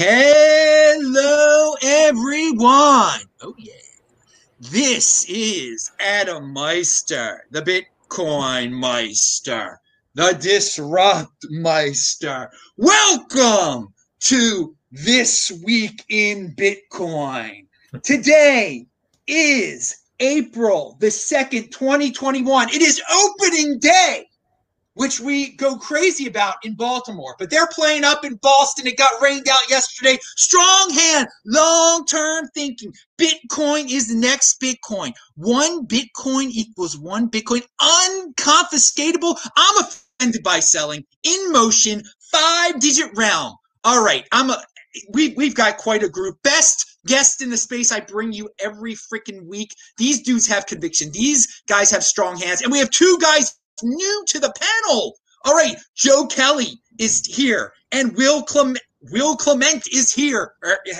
[0.00, 3.20] Hello, everyone.
[3.42, 3.72] Oh, yeah.
[4.60, 9.80] This is Adam Meister, the Bitcoin Meister,
[10.14, 12.48] the Disrupt Meister.
[12.76, 17.66] Welcome to This Week in Bitcoin.
[18.04, 18.86] Today
[19.26, 22.68] is April the 2nd, 2021.
[22.68, 24.27] It is opening day
[24.98, 27.36] which we go crazy about in Baltimore.
[27.38, 28.86] But they're playing up in Boston.
[28.88, 30.18] It got rained out yesterday.
[30.36, 32.92] Strong hand, long term thinking.
[33.16, 35.12] Bitcoin is the next Bitcoin.
[35.36, 39.38] One Bitcoin equals one Bitcoin, unconfiscatable.
[39.56, 43.54] I'm offended by selling in motion, five digit realm.
[43.84, 44.60] All right, I'm a.
[45.12, 46.38] We, we've got quite a group.
[46.42, 49.72] Best guest in the space I bring you every freaking week.
[49.96, 51.12] These dudes have conviction.
[51.12, 52.62] These guys have strong hands.
[52.62, 55.16] And we have two guys new to the panel.
[55.44, 58.80] All right, Joe Kelly is here, and Will Clement.
[59.12, 60.54] Will Clement is here.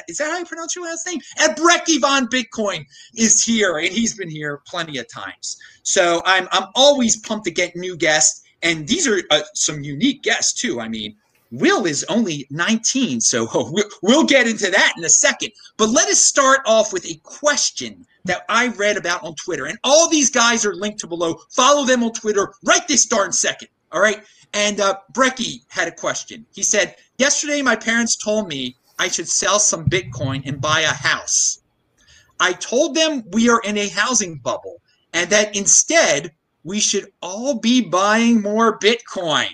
[0.06, 1.18] Is that how you pronounce your last name?
[1.40, 2.84] And Brekkie Von Bitcoin
[3.16, 5.56] is here, and he's been here plenty of times.
[5.82, 10.22] So I'm I'm always pumped to get new guests, and these are uh, some unique
[10.22, 10.80] guests too.
[10.80, 11.16] I mean,
[11.50, 13.48] Will is only 19, so
[14.02, 15.50] we'll get into that in a second.
[15.76, 19.66] But let us start off with a question that I read about on Twitter.
[19.66, 21.36] And all these guys are linked to below.
[21.50, 23.68] Follow them on Twitter right this darn second.
[23.90, 24.22] All right.
[24.54, 26.46] And uh, Brekkie had a question.
[26.54, 30.92] He said, Yesterday, my parents told me I should sell some Bitcoin and buy a
[30.92, 31.60] house.
[32.40, 34.80] I told them we are in a housing bubble
[35.12, 36.32] and that instead
[36.64, 39.48] we should all be buying more Bitcoin.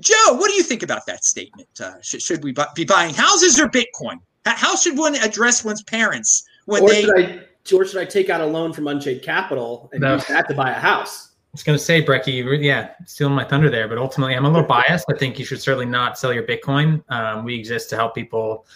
[0.00, 1.68] Joe, what do you think about that statement?
[1.80, 4.18] Uh, should, should, we be buying houses or Bitcoin?
[4.44, 7.02] How should one address one's parents when or they?
[7.02, 7.40] Should I,
[7.72, 10.14] or should I take out a loan from Unchained Capital and no.
[10.14, 11.28] use that to buy a house?
[11.28, 14.50] I was going to say, Brekkie, yeah, stealing my thunder there, but ultimately, I'm a
[14.50, 15.06] little biased.
[15.10, 17.02] I think you should certainly not sell your Bitcoin.
[17.10, 18.66] Um, we exist to help people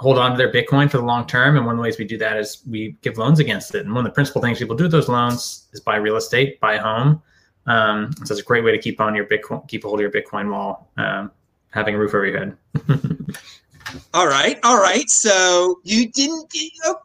[0.00, 2.04] hold on to their Bitcoin for the long term, and one of the ways we
[2.04, 3.86] do that is we give loans against it.
[3.86, 6.60] And one of the principal things people do with those loans is buy real estate,
[6.60, 7.22] buy a home,
[7.66, 10.02] um, so it's a great way to keep on your Bitcoin, keep a hold of
[10.02, 11.30] your Bitcoin while um,
[11.70, 12.56] having a roof over your head.
[14.14, 15.08] all right, all right.
[15.08, 16.96] So you didn't, you, know,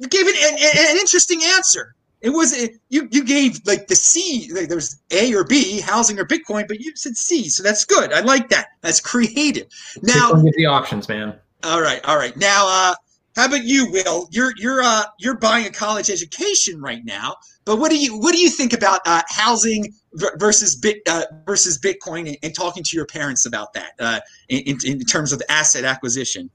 [0.00, 1.94] you gave it an, an, interesting answer.
[2.22, 3.06] It was you.
[3.10, 4.50] You gave like the C.
[4.52, 8.12] Like there's A or B, housing or Bitcoin, but you said C, so that's good.
[8.12, 8.68] I like that.
[8.80, 9.66] That's creative.
[10.02, 11.34] Now, the options, man.
[11.62, 12.36] All right, all right.
[12.36, 12.94] Now, uh,
[13.36, 14.26] how about you, Will?
[14.30, 17.36] You're you're uh you're buying a college education right now.
[17.66, 19.94] But what do you what do you think about uh, housing
[20.36, 24.78] versus bit uh, versus Bitcoin and, and, talking to your parents about that uh, in,
[24.84, 26.50] in terms of asset acquisition?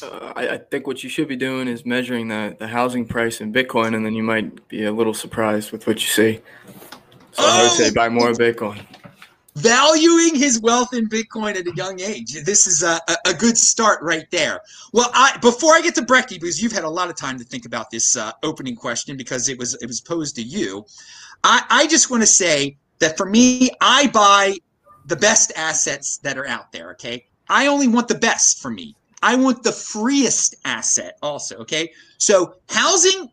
[0.00, 3.40] Uh, I, I, think what you should be doing is measuring the, the housing price
[3.40, 6.40] in Bitcoin, and then you might be a little surprised with what you see.
[7.32, 7.94] So oh, I would say oh!
[7.94, 8.86] buy more Bitcoin
[9.54, 12.32] valuing his wealth in Bitcoin at a young age.
[12.44, 14.60] This is a, a, good start right there.
[14.92, 17.44] Well, I, before I get to Brekkie, because you've had a lot of time to
[17.44, 20.86] think about this uh, opening question because it was it was posed to you,
[21.44, 24.56] I, I just want to say that for me, I buy
[25.06, 26.92] the best assets that are out there.
[26.92, 28.96] Okay, I only want the best for me.
[29.22, 31.56] I want the freest asset also.
[31.58, 33.30] Okay, so housing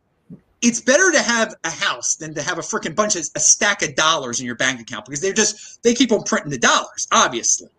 [0.61, 3.81] it's better to have a house than to have a freaking bunch of a stack
[3.81, 7.07] of dollars in your bank account because they're just they keep on printing the dollars,
[7.11, 7.69] obviously.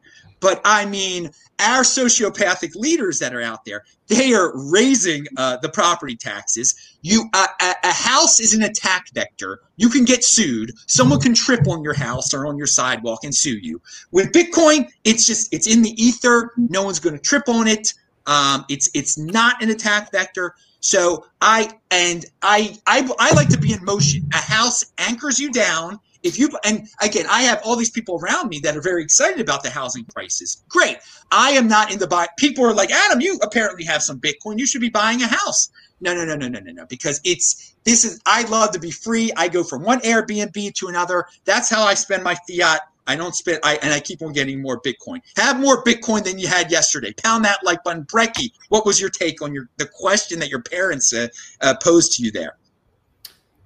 [0.40, 5.68] But I mean, our sociopathic leaders that are out there, they are raising uh, the
[5.68, 6.74] property taxes.
[7.02, 9.60] You, uh, a, a house is an attack vector.
[9.76, 10.72] You can get sued.
[10.86, 13.82] Someone can trip on your house or on your sidewalk and sue you.
[14.10, 16.52] With Bitcoin, it's just it's in the ether.
[16.56, 17.92] No one's going to trip on it.
[18.26, 20.54] Um, it's it's not an attack vector.
[20.80, 24.28] So I and I I I like to be in motion.
[24.34, 26.00] A house anchors you down.
[26.22, 29.40] If you and again, I have all these people around me that are very excited
[29.40, 30.62] about the housing prices.
[30.68, 30.98] Great.
[31.30, 32.28] I am not in the buy.
[32.38, 34.58] People are like, Adam, you apparently have some Bitcoin.
[34.58, 35.70] You should be buying a house.
[36.00, 36.86] No, no, no, no, no, no, no.
[36.86, 39.32] Because it's this is I love to be free.
[39.36, 41.26] I go from one Airbnb to another.
[41.44, 44.62] That's how I spend my fiat I don't spend, I, and I keep on getting
[44.62, 45.20] more Bitcoin.
[45.36, 47.12] Have more Bitcoin than you had yesterday.
[47.14, 48.04] Pound that like button.
[48.04, 51.28] Brekkie, what was your take on your the question that your parents uh,
[51.60, 52.56] uh, posed to you there?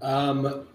[0.00, 0.66] Um,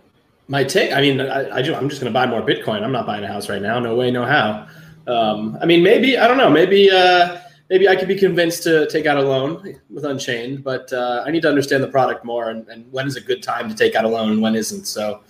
[0.47, 1.73] my take, I mean, I, do.
[1.73, 2.83] I am just going to buy more Bitcoin.
[2.83, 3.79] I'm not buying a house right now.
[3.79, 4.67] No way, no how.
[5.07, 7.39] Um, I mean, maybe, I don't know, maybe, uh,
[7.69, 11.31] maybe I could be convinced to take out a loan with Unchained, but uh, I
[11.31, 13.95] need to understand the product more and, and when is a good time to take
[13.95, 14.85] out a loan and when isn't.
[14.85, 15.21] So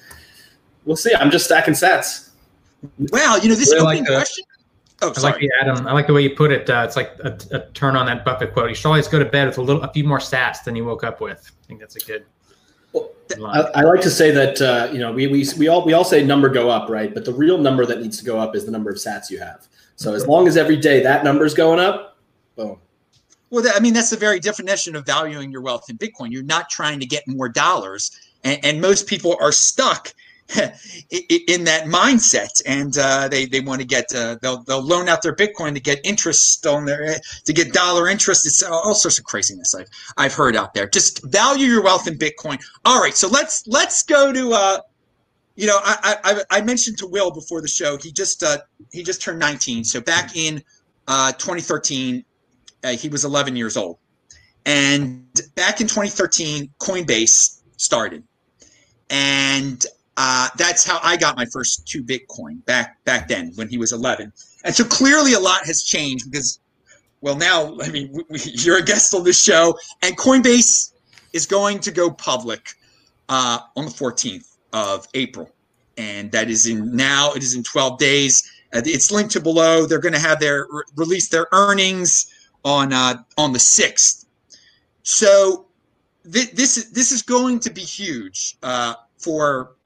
[0.85, 1.13] we'll see.
[1.15, 2.28] I'm just stacking sats.
[3.11, 4.45] Wow, you know this really opening like question.
[5.01, 5.87] Oh, I like the Adam.
[5.87, 6.69] I like the way you put it.
[6.69, 8.69] Uh, it's like a, a, turn on that Buffett quote.
[8.69, 10.83] You should always go to bed with a little, a few more sats than you
[10.83, 11.51] woke up with.
[11.63, 12.25] I think that's a good.
[12.91, 13.11] Well,
[13.45, 16.03] I, I, like to say that uh, you know we, we we all we all
[16.03, 17.13] say number go up, right?
[17.13, 19.39] But the real number that needs to go up is the number of sats you
[19.39, 19.67] have.
[19.95, 22.17] So as long as every day that number is going up,
[22.55, 22.79] boom,
[23.51, 26.31] Well, I mean, that's the very definition of valuing your wealth in Bitcoin.
[26.31, 28.11] You're not trying to get more dollars,
[28.43, 30.13] and, and most people are stuck
[31.11, 35.21] in that mindset, and uh, they they want to get uh, they'll they'll loan out
[35.21, 38.47] their Bitcoin to get interest on their to get dollar interest.
[38.47, 39.87] It's all sorts of craziness I've
[40.17, 40.89] I've heard out there.
[40.89, 42.59] Just value your wealth in Bitcoin.
[42.83, 44.79] All right, so let's let's go to uh,
[45.55, 48.57] you know I I, I mentioned to Will before the show he just uh,
[48.91, 49.83] he just turned 19.
[49.83, 50.63] So back in
[51.07, 52.25] uh, 2013,
[52.83, 53.99] uh, he was 11 years old,
[54.65, 58.23] and back in 2013, Coinbase started,
[59.11, 59.85] and
[60.21, 63.93] uh, that's how I got my first two Bitcoin back back then when he was
[63.93, 64.33] 11.
[64.65, 66.59] And so clearly a lot has changed because,
[67.21, 70.91] well, now I mean we, we, you're a guest on this show, and Coinbase
[71.31, 72.73] is going to go public
[73.29, 75.49] uh, on the 14th of April,
[75.97, 77.31] and that is in now.
[77.31, 78.51] It is in 12 days.
[78.73, 79.85] Uh, it's linked to below.
[79.85, 82.29] They're going to have their re- release their earnings
[82.65, 84.25] on uh, on the 6th.
[85.03, 85.67] So
[86.29, 89.77] th- this this is going to be huge uh, for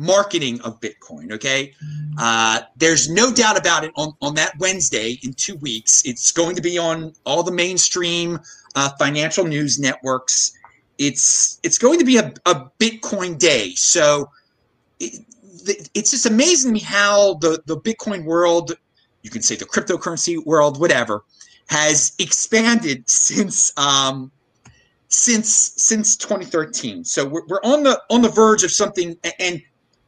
[0.00, 1.30] marketing of Bitcoin.
[1.32, 1.74] Okay.
[2.18, 6.02] Uh, there's no doubt about it on, on that Wednesday in two weeks.
[6.06, 8.40] It's going to be on all the mainstream
[8.74, 10.52] uh, financial news networks.
[10.98, 13.74] It's it's going to be a, a Bitcoin day.
[13.74, 14.30] So
[14.98, 15.20] it,
[15.94, 18.72] it's just amazing me how the, the Bitcoin world,
[19.22, 21.24] you can say the cryptocurrency world, whatever,
[21.68, 24.32] has expanded since um,
[25.08, 27.04] since since 2013.
[27.04, 29.62] So we're, we're on the on the verge of something, and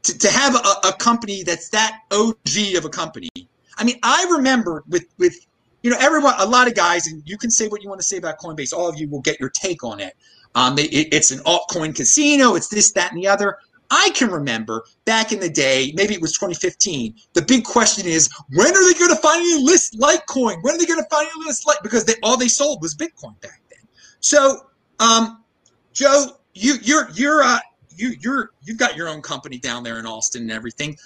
[0.04, 3.28] to, to have a, a company that's that OG of a company.
[3.76, 5.34] I mean, I remember with with
[5.82, 8.06] you know everyone, a lot of guys, and you can say what you want to
[8.06, 8.72] say about Coinbase.
[8.72, 10.14] All of you will get your take on it.
[10.54, 12.54] Um, it, it's an altcoin casino.
[12.54, 13.58] It's this, that, and the other.
[13.90, 17.14] I can remember back in the day, maybe it was 2015.
[17.34, 20.62] The big question is, when are they going to finally list Litecoin?
[20.62, 21.82] When are they going to finally list Lite?
[21.82, 23.86] Because they, all they sold was Bitcoin back then.
[24.20, 24.66] So,
[24.98, 25.44] um,
[25.92, 27.58] Joe, you, you're you're uh,
[27.96, 30.96] you you're you've got your own company down there in Austin and everything.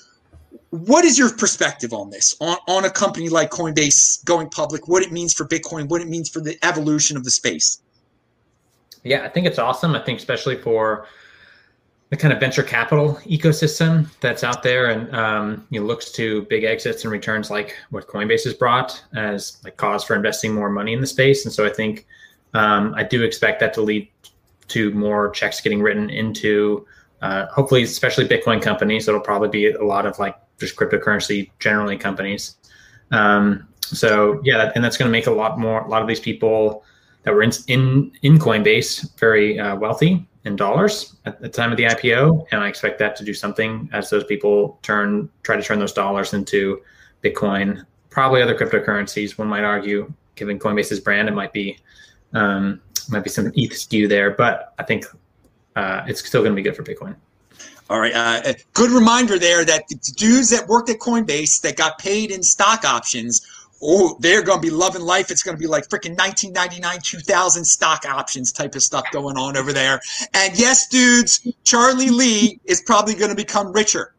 [0.70, 2.36] What is your perspective on this?
[2.40, 6.08] On on a company like Coinbase going public, what it means for Bitcoin, what it
[6.08, 7.80] means for the evolution of the space?
[9.04, 9.94] Yeah, I think it's awesome.
[9.94, 11.06] I think especially for
[12.10, 16.42] the kind of venture capital ecosystem that's out there and um, you know, looks to
[16.42, 20.70] big exits and returns like what Coinbase has brought as like cause for investing more
[20.70, 21.44] money in the space.
[21.44, 22.06] And so I think
[22.54, 24.08] um, I do expect that to lead
[24.68, 26.86] to more checks getting written into
[27.22, 29.08] uh, hopefully especially bitcoin companies.
[29.08, 32.56] It'll probably be a lot of like just cryptocurrency generally companies.
[33.10, 36.20] Um, so yeah and that's going to make a lot more a lot of these
[36.20, 36.84] people
[37.22, 41.76] that were in in, in coinbase very uh, wealthy in dollars at the time of
[41.76, 45.62] the ipo and i expect that to do something as those people turn try to
[45.62, 46.80] turn those dollars into
[47.22, 47.84] bitcoin.
[48.10, 51.78] Probably other cryptocurrencies one might argue given coinbase's brand it might be
[52.36, 55.06] um, might be some ETH skew there, but I think
[55.74, 57.16] uh, it's still going to be good for Bitcoin.
[57.88, 58.12] All right.
[58.14, 62.42] Uh, good reminder there that the dudes that worked at Coinbase that got paid in
[62.42, 63.46] stock options,
[63.80, 65.30] oh, they're going to be loving life.
[65.30, 69.56] It's going to be like freaking 1999, 2000 stock options type of stuff going on
[69.56, 70.00] over there.
[70.34, 74.15] And yes, dudes, Charlie Lee is probably going to become richer.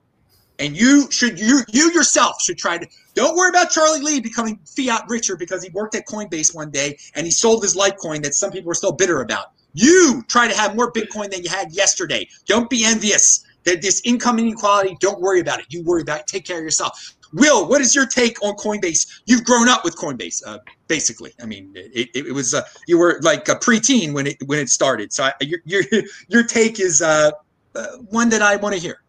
[0.60, 4.60] And you should you you yourself should try to don't worry about Charlie Lee becoming
[4.66, 8.34] fiat richer because he worked at Coinbase one day and he sold his Litecoin that
[8.34, 9.52] some people are still bitter about.
[9.74, 12.28] You try to have more Bitcoin than you had yesterday.
[12.46, 13.44] Don't be envious.
[13.64, 15.66] That this income inequality, don't worry about it.
[15.70, 16.28] You worry about it.
[16.28, 17.18] Take care of yourself.
[17.34, 19.22] Will, what is your take on Coinbase?
[19.26, 21.34] You've grown up with Coinbase, uh, basically.
[21.42, 24.60] I mean, it, it, it was uh, you were like a preteen when it when
[24.60, 25.12] it started.
[25.12, 25.84] So I, your your
[26.30, 27.32] your take is uh,
[27.76, 29.02] uh one that I want to hear.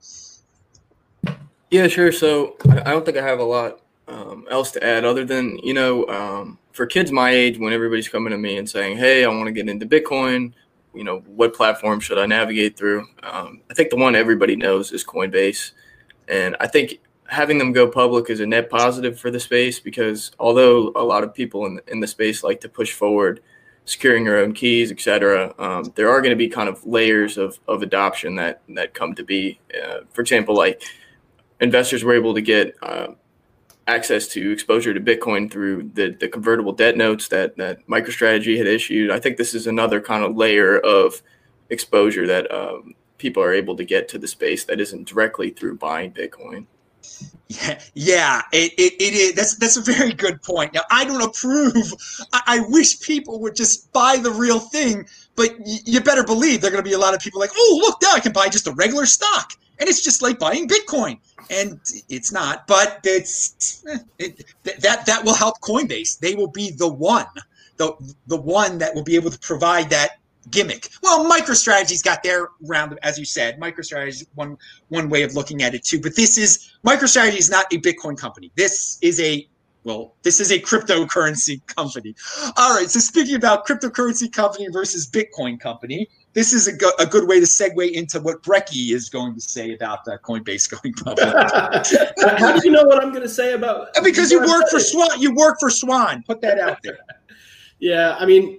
[1.70, 2.12] Yeah, sure.
[2.12, 5.75] So I don't think I have a lot um, else to add other than you
[5.75, 9.28] know um, for kids my age when everybody's coming to me and saying hey i
[9.28, 10.52] want to get into bitcoin
[10.94, 14.92] you know what platform should i navigate through um, i think the one everybody knows
[14.92, 15.72] is coinbase
[16.28, 20.32] and i think having them go public is a net positive for the space because
[20.38, 23.42] although a lot of people in, in the space like to push forward
[23.84, 27.58] securing your own keys etc um, there are going to be kind of layers of,
[27.68, 30.82] of adoption that that come to be uh, for example like
[31.61, 33.09] investors were able to get uh,
[33.87, 38.67] access to exposure to Bitcoin through the, the convertible debt notes that, that MicroStrategy had
[38.67, 39.11] issued.
[39.11, 41.23] I think this is another kind of layer of
[41.71, 45.77] exposure that um, people are able to get to the space that isn't directly through
[45.77, 46.67] buying Bitcoin.
[47.95, 49.35] Yeah, it, it, it is.
[49.35, 50.75] That's that's a very good point.
[50.75, 51.93] Now, I don't approve.
[52.33, 56.61] I, I wish people would just buy the real thing, but y- you better believe
[56.61, 58.33] there are going to be a lot of people like, oh, look, now I can
[58.33, 61.18] buy just a regular stock, and it's just like buying Bitcoin
[61.50, 66.18] and it's not, but it's eh, it, that that will help Coinbase.
[66.18, 67.26] They will be the one
[67.78, 67.94] the
[68.26, 70.18] the one that will be able to provide that
[70.50, 70.88] gimmick.
[71.02, 73.58] Well, MicroStrategy's got their round, as you said.
[73.58, 74.58] MicroStrategy one
[74.88, 76.00] one way of looking at it too.
[76.00, 78.52] But this is MicroStrategy is not a Bitcoin company.
[78.56, 79.49] This is a
[79.85, 82.14] well, this is a cryptocurrency company.
[82.56, 82.90] All right.
[82.90, 87.40] So speaking about cryptocurrency company versus Bitcoin company, this is a, go- a good way
[87.40, 91.26] to segue into what Brekkie is going to say about uh, Coinbase going public.
[92.38, 93.88] How do you know what I'm going to say about?
[94.04, 95.20] because you work for Swan.
[95.20, 96.23] You work for Swan.
[96.26, 96.99] Put that out there.
[97.78, 98.58] yeah, I mean,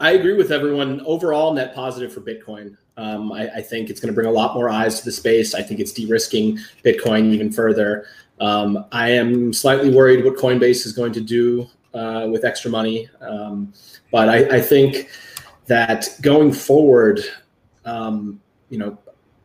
[0.00, 1.00] I agree with everyone.
[1.02, 2.76] Overall, net positive for Bitcoin.
[2.96, 5.54] Um, I, I, think it's going to bring a lot more eyes to the space.
[5.54, 8.06] I think it's de-risking Bitcoin even further.
[8.38, 13.08] Um, I am slightly worried what Coinbase is going to do uh, with extra money,
[13.20, 13.72] um,
[14.10, 15.08] but I, I, think
[15.66, 17.20] that going forward,
[17.84, 18.98] um, you know,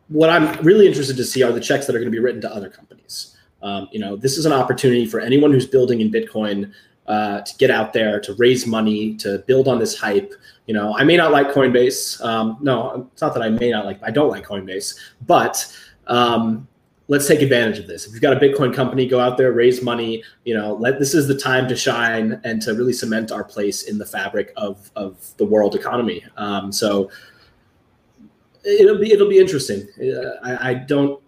[0.10, 2.42] what I'm really interested to see are the checks that are going to be written
[2.42, 3.36] to other companies.
[3.62, 6.72] Um, you know, this is an opportunity for anyone who's building in Bitcoin
[7.08, 10.34] uh, to get out there, to raise money, to build on this hype.
[10.66, 12.24] You know, I may not like Coinbase.
[12.24, 14.00] Um, no, it's not that I may not like.
[14.04, 15.74] I don't like Coinbase, but
[16.08, 16.68] um,
[17.08, 18.06] let's take advantage of this.
[18.06, 20.24] If you've got a Bitcoin company, go out there, raise money.
[20.44, 23.84] You know, let this is the time to shine and to really cement our place
[23.84, 26.26] in the fabric of of the world economy.
[26.36, 27.10] Um, so
[28.64, 29.88] it'll be it'll be interesting.
[30.00, 31.22] Uh, I, I, don't.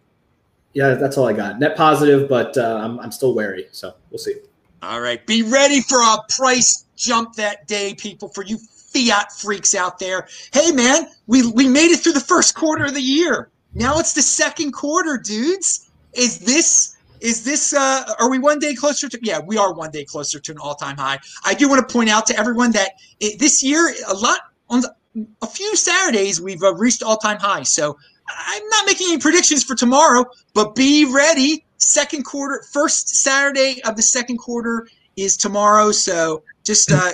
[0.74, 1.60] Yeah, that's all I got.
[1.60, 3.68] Net positive, but uh, I'm I'm still wary.
[3.72, 4.36] So we'll see.
[4.82, 8.30] All right, be ready for a price jump that day, people.
[8.30, 10.28] For you fiat freaks out there.
[10.54, 13.50] Hey, man, we we made it through the first quarter of the year.
[13.80, 15.90] Now it's the second quarter, dudes.
[16.14, 19.90] Is this is this uh are we one day closer to yeah we are one
[19.90, 21.18] day closer to an all-time high.
[21.46, 24.82] I do want to point out to everyone that it, this year a lot on
[24.82, 24.94] the,
[25.42, 27.64] a few saturdays we've uh, reached all-time high.
[27.64, 31.66] So i'm not making any predictions for tomorrow but be ready.
[31.78, 35.92] Second quarter first saturday of the second quarter is tomorrow.
[35.92, 37.12] So just uh,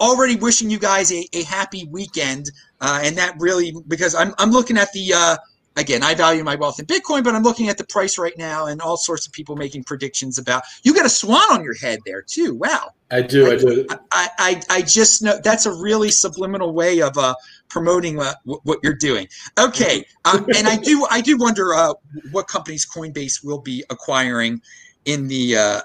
[0.00, 4.50] already wishing you guys a, a happy weekend uh, and that really because i'm, I'm
[4.50, 5.36] looking at the uh,
[5.76, 8.66] again, I value my wealth in Bitcoin, but I'm looking at the price right now
[8.66, 10.64] and all sorts of people making predictions about.
[10.82, 12.54] You got a swan on your head there too.
[12.54, 12.90] Wow.
[13.10, 13.46] I do.
[13.46, 13.86] I, I do.
[13.90, 17.34] I, I, I just know that's a really subliminal way of uh,
[17.68, 19.28] promoting uh, what you're doing.
[19.58, 21.92] Okay, um, and I do I do wonder uh,
[22.30, 24.62] what companies Coinbase will be acquiring
[25.04, 25.80] in the uh,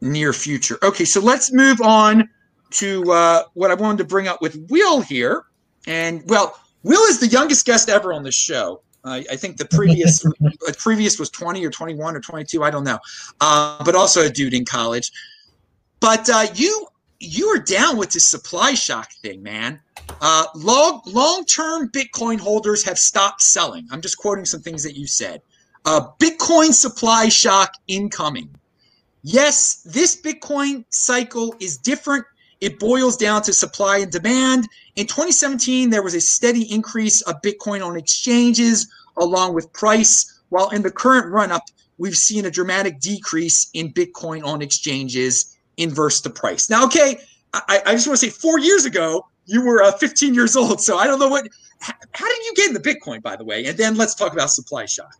[0.00, 0.78] near future.
[0.82, 2.28] Okay, so let's move on
[2.70, 5.44] to uh, what I wanted to bring up with Will here,
[5.86, 6.56] and well.
[6.82, 8.80] Will is the youngest guest ever on the show.
[9.04, 10.24] Uh, I think the previous
[10.78, 12.62] previous was 20 or 21 or 22.
[12.62, 12.98] I don't know,
[13.40, 15.10] uh, but also a dude in college.
[16.00, 16.86] But uh, you
[17.20, 19.80] you are down with the supply shock thing, man.
[20.20, 23.86] Uh, long long term Bitcoin holders have stopped selling.
[23.90, 25.42] I'm just quoting some things that you said.
[25.84, 28.50] Uh, Bitcoin supply shock incoming.
[29.22, 32.24] Yes, this Bitcoin cycle is different.
[32.60, 34.68] It boils down to supply and demand.
[34.96, 38.86] In 2017, there was a steady increase of Bitcoin on exchanges
[39.16, 41.62] along with price, while in the current run up,
[41.98, 46.68] we've seen a dramatic decrease in Bitcoin on exchanges inverse to price.
[46.68, 47.20] Now, okay,
[47.52, 50.80] I, I just want to say four years ago, you were uh, 15 years old.
[50.80, 51.48] So I don't know what,
[51.80, 53.66] how, how did you get into Bitcoin, by the way?
[53.66, 55.14] And then let's talk about supply shock.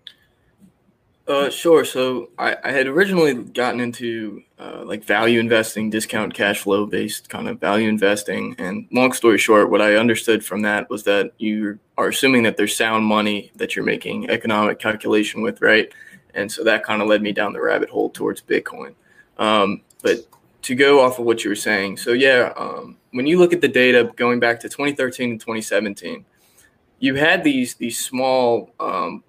[1.31, 1.85] Uh, sure.
[1.85, 7.29] So I, I had originally gotten into uh, like value investing, discount cash flow based
[7.29, 8.57] kind of value investing.
[8.59, 12.57] And long story short, what I understood from that was that you are assuming that
[12.57, 15.93] there's sound money that you're making economic calculation with, right?
[16.35, 18.95] And so that kind of led me down the rabbit hole towards Bitcoin.
[19.39, 20.27] Um, but
[20.63, 23.61] to go off of what you were saying, so yeah, um, when you look at
[23.61, 26.25] the data going back to 2013 and 2017,
[26.99, 29.23] you had these these small um,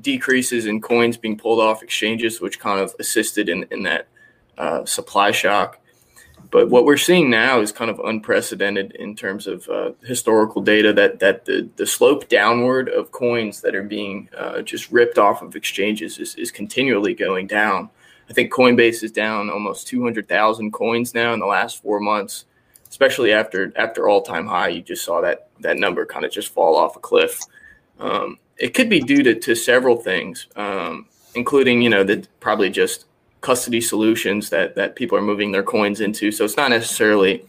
[0.00, 4.08] decreases in coins being pulled off exchanges, which kind of assisted in, in that
[4.56, 5.78] uh, supply shock.
[6.50, 10.92] But what we're seeing now is kind of unprecedented in terms of uh, historical data
[10.94, 15.42] that that the, the slope downward of coins that are being uh, just ripped off
[15.42, 17.90] of exchanges is, is continually going down.
[18.30, 22.44] I think Coinbase is down almost 200,000 coins now in the last four months,
[22.88, 24.68] especially after after all time high.
[24.68, 27.40] You just saw that that number kind of just fall off a cliff.
[27.98, 32.70] Um, it could be due to, to several things, um, including, you know, that probably
[32.70, 33.06] just
[33.40, 36.32] custody solutions that, that people are moving their coins into.
[36.32, 37.44] So it's not necessarily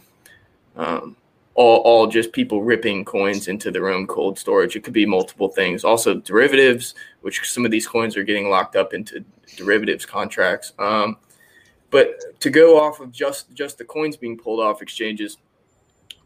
[0.75, 1.15] um,
[1.55, 4.75] all, all just people ripping coins into their own cold storage.
[4.75, 5.83] It could be multiple things.
[5.83, 9.25] Also, derivatives, which some of these coins are getting locked up into
[9.57, 10.73] derivatives contracts.
[10.77, 11.17] Um,
[11.91, 15.37] but to go off of just just the coins being pulled off exchanges,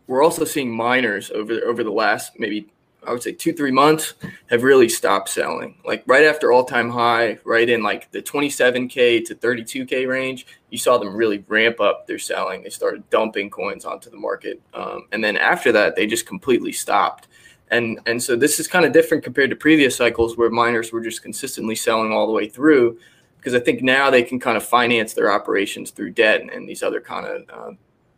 [0.07, 2.67] we're also seeing miners over over the last maybe
[3.05, 4.13] I would say two, three months
[4.49, 5.77] have really stopped selling.
[5.85, 10.77] Like right after all time high, right in like the 27K to 32K range, you
[10.77, 12.63] saw them really ramp up their selling.
[12.63, 14.61] They started dumping coins onto the market.
[14.73, 17.27] Um, and then after that, they just completely stopped.
[17.71, 21.01] And, and so this is kind of different compared to previous cycles where miners were
[21.01, 22.99] just consistently selling all the way through
[23.43, 26.67] because I think now they can kind of finance their operations through debt and, and
[26.67, 27.71] these other kind of uh,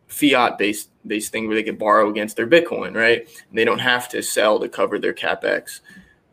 [0.06, 3.20] fiat based based thing where they could borrow against their Bitcoin, right?
[3.48, 5.80] And they don't have to sell to cover their capex.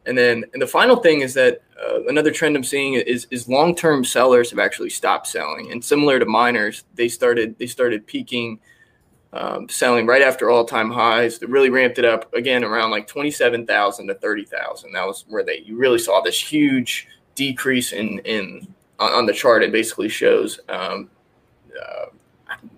[0.05, 3.47] And then, and the final thing is that uh, another trend I'm seeing is is
[3.47, 8.05] long term sellers have actually stopped selling, and similar to miners, they started they started
[8.07, 8.59] peaking.
[9.35, 11.39] Um, selling right after all time highs.
[11.39, 14.91] They really ramped it up again around like 27,000 to 30,000.
[14.91, 18.67] That was where they you really saw this huge decrease in in
[18.99, 19.63] on, on the chart.
[19.63, 21.09] It basically shows um,
[21.81, 22.05] uh,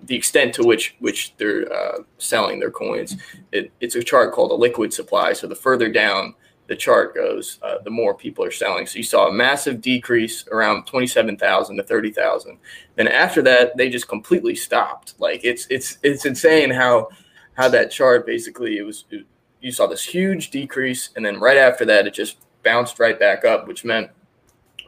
[0.08, 3.16] the extent to which which they're uh, selling their coins.
[3.52, 5.34] It, it's a chart called illiquid supply.
[5.34, 6.36] So the further down
[6.68, 8.88] the chart goes, uh, the more people are selling.
[8.88, 12.58] So you saw a massive decrease around twenty seven thousand to thirty thousand.
[12.96, 15.14] Then after that, they just completely stopped.
[15.20, 17.10] Like it's it's it's insane how
[17.54, 19.06] how that chart basically it was.
[19.12, 19.26] It,
[19.62, 23.46] you saw this huge decrease, and then right after that, it just bounced right back
[23.46, 24.12] up, which meant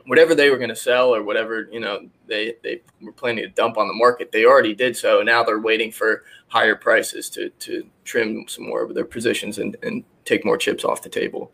[0.07, 3.49] whatever they were going to sell or whatever you know they they were planning to
[3.49, 5.21] dump on the market they already did so.
[5.21, 9.75] Now they're waiting for higher prices to to trim some more of their positions and,
[9.83, 11.53] and take more chips off the table.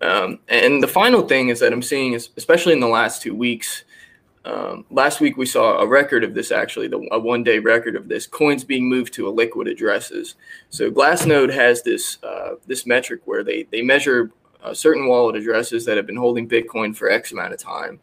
[0.00, 3.36] Um, and the final thing is that i'm seeing is especially in the last two
[3.36, 3.84] weeks
[4.44, 7.94] um, last week we saw a record of this actually the, a one day record
[7.94, 10.34] of this coins being moved to illiquid addresses.
[10.70, 14.32] So glassnode has this uh, this metric where they they measure
[14.62, 18.00] uh, certain wallet addresses that have been holding Bitcoin for X amount of time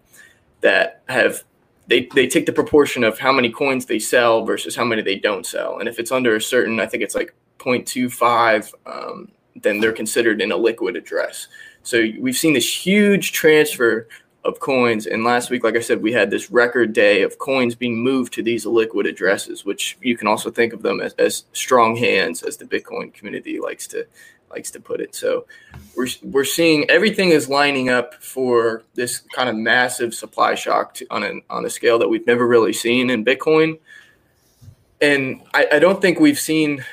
[0.61, 1.43] that have
[1.87, 5.17] they, they take the proportion of how many coins they sell versus how many they
[5.17, 5.79] don't sell.
[5.79, 10.39] And if it's under a certain, I think it's like 0.25, um, then they're considered
[10.39, 11.47] in a liquid address.
[11.81, 14.07] So we've seen this huge transfer
[14.45, 15.07] of coins.
[15.07, 18.33] And last week, like I said, we had this record day of coins being moved
[18.33, 22.43] to these liquid addresses, which you can also think of them as, as strong hands,
[22.43, 24.05] as the Bitcoin community likes to
[24.49, 25.15] likes to put it.
[25.15, 25.45] So
[25.95, 31.07] we're we're seeing everything is lining up for this kind of massive supply shock to,
[31.09, 33.79] on a on a scale that we've never really seen in Bitcoin.
[35.01, 36.83] And I, I don't think we've seen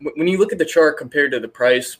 [0.00, 1.98] when you look at the chart compared to the price,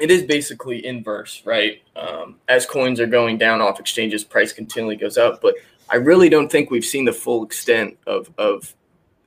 [0.00, 1.82] it is basically inverse, right?
[1.94, 5.42] Um, as coins are going down off exchanges, price continually goes up.
[5.42, 5.56] But
[5.90, 8.74] I really don't think we've seen the full extent of of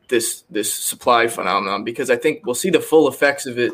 [0.08, 3.74] this this supply phenomenon because I think we'll see the full effects of it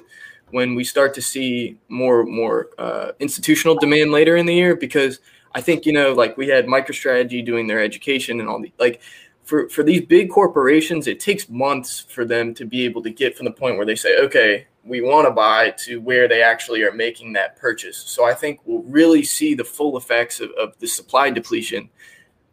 [0.51, 5.19] when we start to see more more uh, institutional demand later in the year because
[5.53, 9.01] I think you know like we had MicroStrategy doing their education and all the like
[9.43, 13.35] for for these big corporations it takes months for them to be able to get
[13.35, 16.81] from the point where they say okay we want to buy to where they actually
[16.83, 17.97] are making that purchase.
[17.97, 21.89] So I think we'll really see the full effects of, of the supply depletion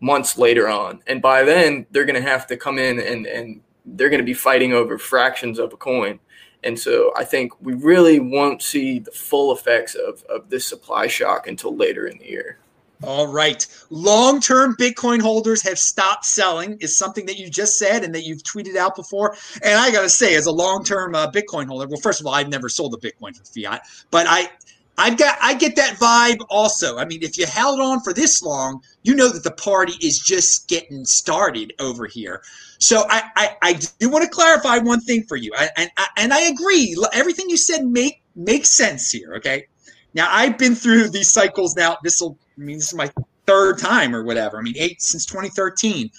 [0.01, 1.01] months later on.
[1.07, 3.61] And by then they're going to have to come in and and
[3.93, 6.21] they're going to be fighting over fractions of a coin
[6.65, 11.07] and so I think we really won't see the full effects of, of this supply
[11.07, 12.59] shock until later in the year.
[13.05, 13.65] All right.
[13.91, 18.25] Long term Bitcoin holders have stopped selling, is something that you just said and that
[18.25, 19.37] you've tweeted out before.
[19.63, 22.27] And I got to say, as a long term uh, Bitcoin holder, well, first of
[22.27, 24.51] all, I've never sold a Bitcoin for fiat, but I,
[24.99, 26.99] I've got I get that vibe also.
[26.99, 30.19] I mean, if you held on for this long, you know that the party is
[30.19, 32.43] just getting started over here.
[32.79, 36.07] So I I, I do want to clarify one thing for you, I, and I,
[36.17, 36.97] and I agree.
[37.13, 39.35] Everything you said make makes sense here.
[39.37, 39.67] Okay,
[40.15, 41.77] now I've been through these cycles.
[41.77, 43.11] Now this will I mean this is my
[43.47, 44.59] third time or whatever.
[44.59, 46.11] I mean eight since 2013.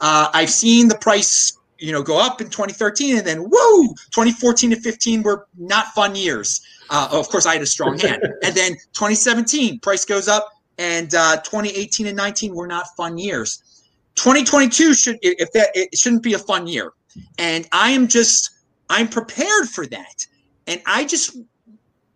[0.00, 4.70] Uh, I've seen the price you know go up in 2013 and then whoa 2014
[4.70, 6.60] to 15 were not fun years
[6.92, 8.22] uh, of course, I had a strong hand.
[8.42, 13.71] and then 2017, price goes up, and uh, 2018 and 19 were not fun years.
[14.14, 16.92] 2022 should, if that, it shouldn't be a fun year.
[17.38, 18.50] And I am just,
[18.88, 20.26] I'm prepared for that.
[20.66, 21.36] And I just,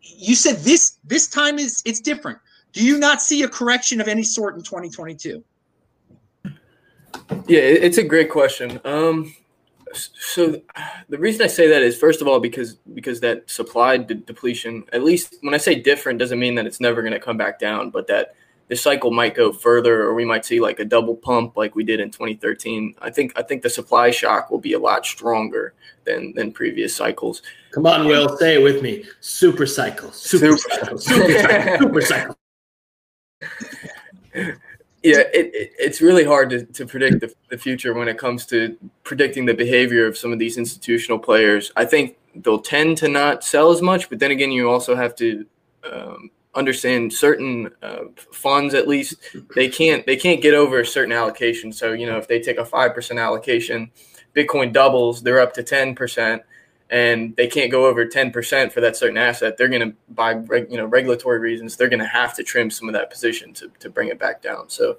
[0.00, 2.38] you said this, this time is, it's different.
[2.72, 5.42] Do you not see a correction of any sort in 2022?
[7.46, 8.80] Yeah, it's a great question.
[8.84, 9.34] Um,
[9.94, 10.60] so
[11.08, 14.84] the reason I say that is first of all because because that supply de- depletion,
[14.92, 17.58] at least when I say different, doesn't mean that it's never going to come back
[17.58, 18.34] down, but that
[18.68, 21.84] this cycle might go further, or we might see like a double pump like we
[21.84, 22.94] did in 2013.
[23.00, 25.74] I think I think the supply shock will be a lot stronger
[26.04, 27.42] than than previous cycles.
[27.70, 32.00] Come on, Will, say it with me: super cycle, super, super cycle, super cycle, super
[32.00, 32.36] cycle.
[35.02, 38.46] yeah, it, it, it's really hard to, to predict the, the future when it comes
[38.46, 41.70] to predicting the behavior of some of these institutional players.
[41.76, 45.14] I think they'll tend to not sell as much, but then again, you also have
[45.16, 45.46] to
[45.90, 49.14] um, understand certain uh, funds at least
[49.54, 51.72] they can't they can't get over a certain allocation.
[51.72, 53.90] So you know if they take a five percent allocation,
[54.34, 56.42] Bitcoin doubles, they're up to ten percent,
[56.90, 59.56] and they can't go over ten percent for that certain asset.
[59.56, 60.32] They're going to by
[60.68, 63.70] you know regulatory reasons they're going to have to trim some of that position to
[63.80, 64.68] to bring it back down.
[64.68, 64.98] So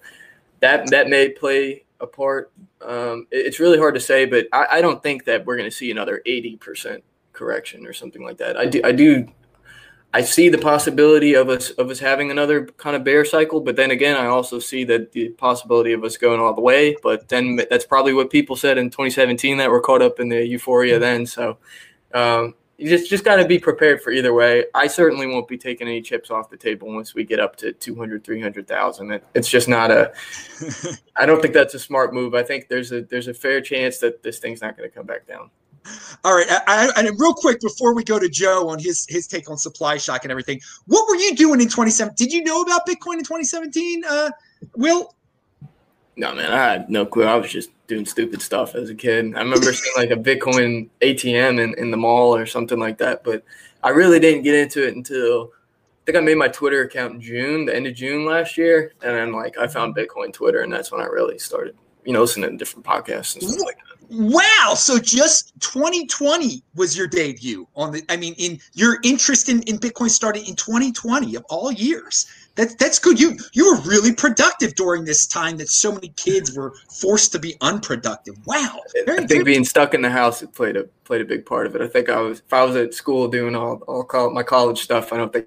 [0.59, 2.51] that that may play a part.
[2.85, 5.75] Um, it's really hard to say, but I, I don't think that we're going to
[5.75, 8.57] see another eighty percent correction or something like that.
[8.57, 9.27] I do I do
[10.13, 13.75] I see the possibility of us of us having another kind of bear cycle, but
[13.75, 16.95] then again, I also see that the possibility of us going all the way.
[17.03, 20.45] But then that's probably what people said in 2017 that were caught up in the
[20.45, 21.25] euphoria then.
[21.25, 21.57] So
[22.13, 24.65] um, you just just got to be prepared for either way.
[24.73, 27.73] I certainly won't be taking any chips off the table once we get up to
[27.73, 29.11] 200, 300,000.
[29.11, 30.13] It, it's just not a.
[31.17, 32.33] I don't think that's a smart move.
[32.33, 35.05] I think there's a there's a fair chance that this thing's not going to come
[35.05, 35.49] back down.
[36.23, 39.27] All right, I, I, and real quick before we go to Joe on his his
[39.27, 42.15] take on supply shock and everything, what were you doing in 2017?
[42.15, 44.31] Did you know about Bitcoin in 2017, uh,
[44.75, 45.13] Will?
[46.15, 47.25] No, man, I had no clue.
[47.25, 49.35] I was just doing stupid stuff as a kid.
[49.35, 53.23] I remember seeing like a Bitcoin ATM in, in the mall or something like that,
[53.23, 53.43] but
[53.83, 57.21] I really didn't get into it until I think I made my Twitter account in
[57.21, 60.73] June, the end of June last year, and then like I found Bitcoin Twitter, and
[60.73, 63.86] that's when I really started, you know, listening to different podcasts and stuff like that.
[64.09, 64.73] Wow.
[64.75, 69.77] So just 2020 was your debut on the, I mean, in your interest in, in
[69.77, 72.27] Bitcoin started in 2020 of all years.
[72.55, 73.19] That's that's good.
[73.19, 77.39] You you were really productive during this time that so many kids were forced to
[77.39, 78.35] be unproductive.
[78.47, 78.79] Wow.
[79.05, 79.45] Very I think good.
[79.45, 81.83] being stuck in the house played a played a big part of it.
[81.83, 85.13] I think I was if I was at school doing all all my college stuff,
[85.13, 85.45] I don't think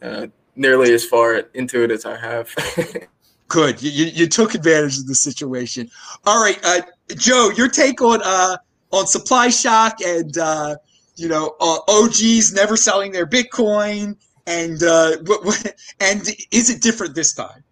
[0.00, 2.54] uh, nearly as far into it as I have.
[3.48, 3.82] Good.
[3.82, 5.90] You, you, you, took advantage of the situation.
[6.26, 6.82] All right, uh,
[7.16, 8.56] Joe, your take on uh,
[8.92, 10.76] on supply shock and uh,
[11.16, 14.16] you know uh, OGs never selling their Bitcoin
[14.48, 17.62] and uh, what, what, and is it different this time?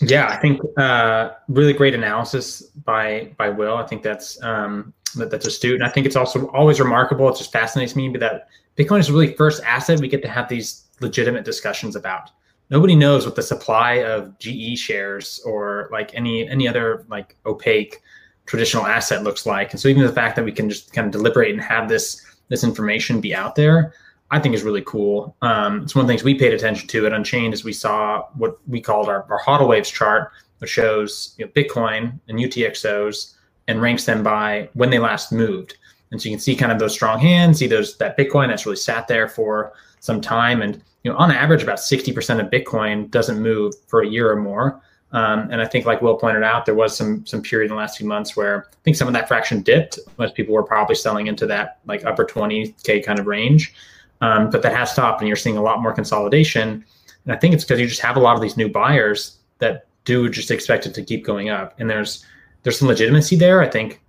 [0.00, 3.76] Yeah, I think uh, really great analysis by by Will.
[3.76, 7.28] I think that's um, that, that's astute, and I think it's also always remarkable.
[7.28, 10.84] It just fascinates me, that Bitcoin is really first asset we get to have these
[11.00, 12.30] legitimate discussions about
[12.70, 18.02] nobody knows what the supply of GE shares or like any any other like opaque
[18.46, 19.72] traditional asset looks like.
[19.72, 22.20] And so even the fact that we can just kind of deliberate and have this
[22.48, 23.94] this information be out there,
[24.30, 25.36] I think is really cool.
[25.42, 28.26] Um, it's one of the things we paid attention to at Unchained is we saw
[28.34, 33.34] what we called our, our HODL waves chart, which shows you know, Bitcoin and UTXOs
[33.68, 35.76] and ranks them by when they last moved.
[36.10, 38.66] And so you can see kind of those strong hands, see those that Bitcoin that's
[38.66, 40.60] really sat there for some time.
[40.60, 44.36] And you know, on average, about 60% of Bitcoin doesn't move for a year or
[44.36, 44.80] more.
[45.12, 47.80] Um, and I think, like Will pointed out, there was some some period in the
[47.80, 49.98] last few months where I think some of that fraction dipped.
[50.18, 53.74] Most people were probably selling into that like upper 20k kind of range,
[54.22, 56.84] um, but that has stopped, and you're seeing a lot more consolidation.
[57.24, 59.86] And I think it's because you just have a lot of these new buyers that
[60.04, 61.74] do just expect it to keep going up.
[61.78, 62.24] And there's
[62.62, 63.60] there's some legitimacy there.
[63.60, 64.00] I think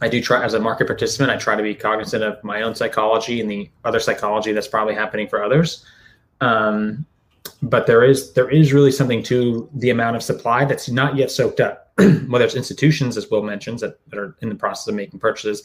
[0.00, 1.30] I do try as a market participant.
[1.30, 4.94] I try to be cognizant of my own psychology and the other psychology that's probably
[4.94, 5.84] happening for others.
[6.40, 7.06] Um,
[7.62, 11.30] but there is there is really something to the amount of supply that's not yet
[11.30, 11.92] soaked up.
[12.28, 15.64] Whether it's institutions, as Will mentions, that, that are in the process of making purchases,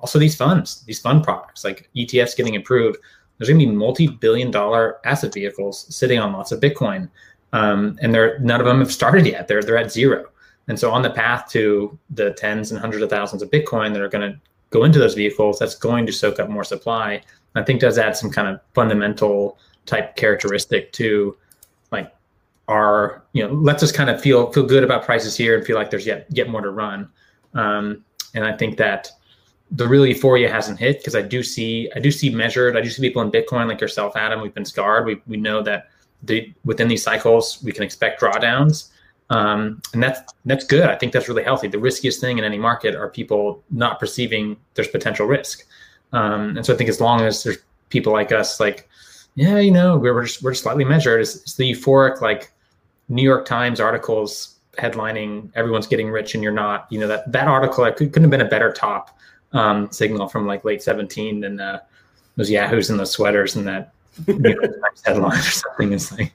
[0.00, 2.98] also these funds, these fund products like ETFs getting approved.
[3.38, 7.08] There's going to be multi-billion-dollar asset vehicles sitting on lots of Bitcoin,
[7.54, 9.48] um, and they're none of them have started yet.
[9.48, 10.26] They're they're at zero,
[10.68, 14.02] and so on the path to the tens and hundreds of thousands of Bitcoin that
[14.02, 14.38] are going to
[14.70, 17.22] go into those vehicles, that's going to soak up more supply.
[17.54, 21.36] I think does add some kind of fundamental type characteristic to
[21.92, 22.12] like
[22.68, 25.76] our you know lets us kind of feel feel good about prices here and feel
[25.76, 27.08] like there's yet yet more to run.
[27.54, 29.10] Um, and i think that
[29.72, 32.88] the real euphoria hasn't hit because i do see i do see measured i do
[32.88, 35.04] see people in bitcoin like yourself adam we've been scarred.
[35.04, 35.88] We, we know that
[36.22, 38.90] the, within these cycles we can expect drawdowns.
[39.30, 40.88] Um, and that's that's good.
[40.88, 41.68] I think that's really healthy.
[41.68, 45.64] The riskiest thing in any market are people not perceiving there's potential risk.
[46.12, 48.88] Um, and so i think as long as there's people like us like
[49.34, 51.20] yeah, you know, we're just we're slightly measured.
[51.20, 52.52] It's, it's the euphoric like
[53.08, 57.48] New York Times articles headlining "Everyone's getting rich and you're not." You know that that
[57.48, 59.16] article I could, couldn't have been a better top
[59.52, 61.80] um, signal from like late seventeen than uh,
[62.36, 63.92] those yahoos and those sweaters and that
[64.26, 65.92] New York Times headline or something.
[65.92, 66.32] It's like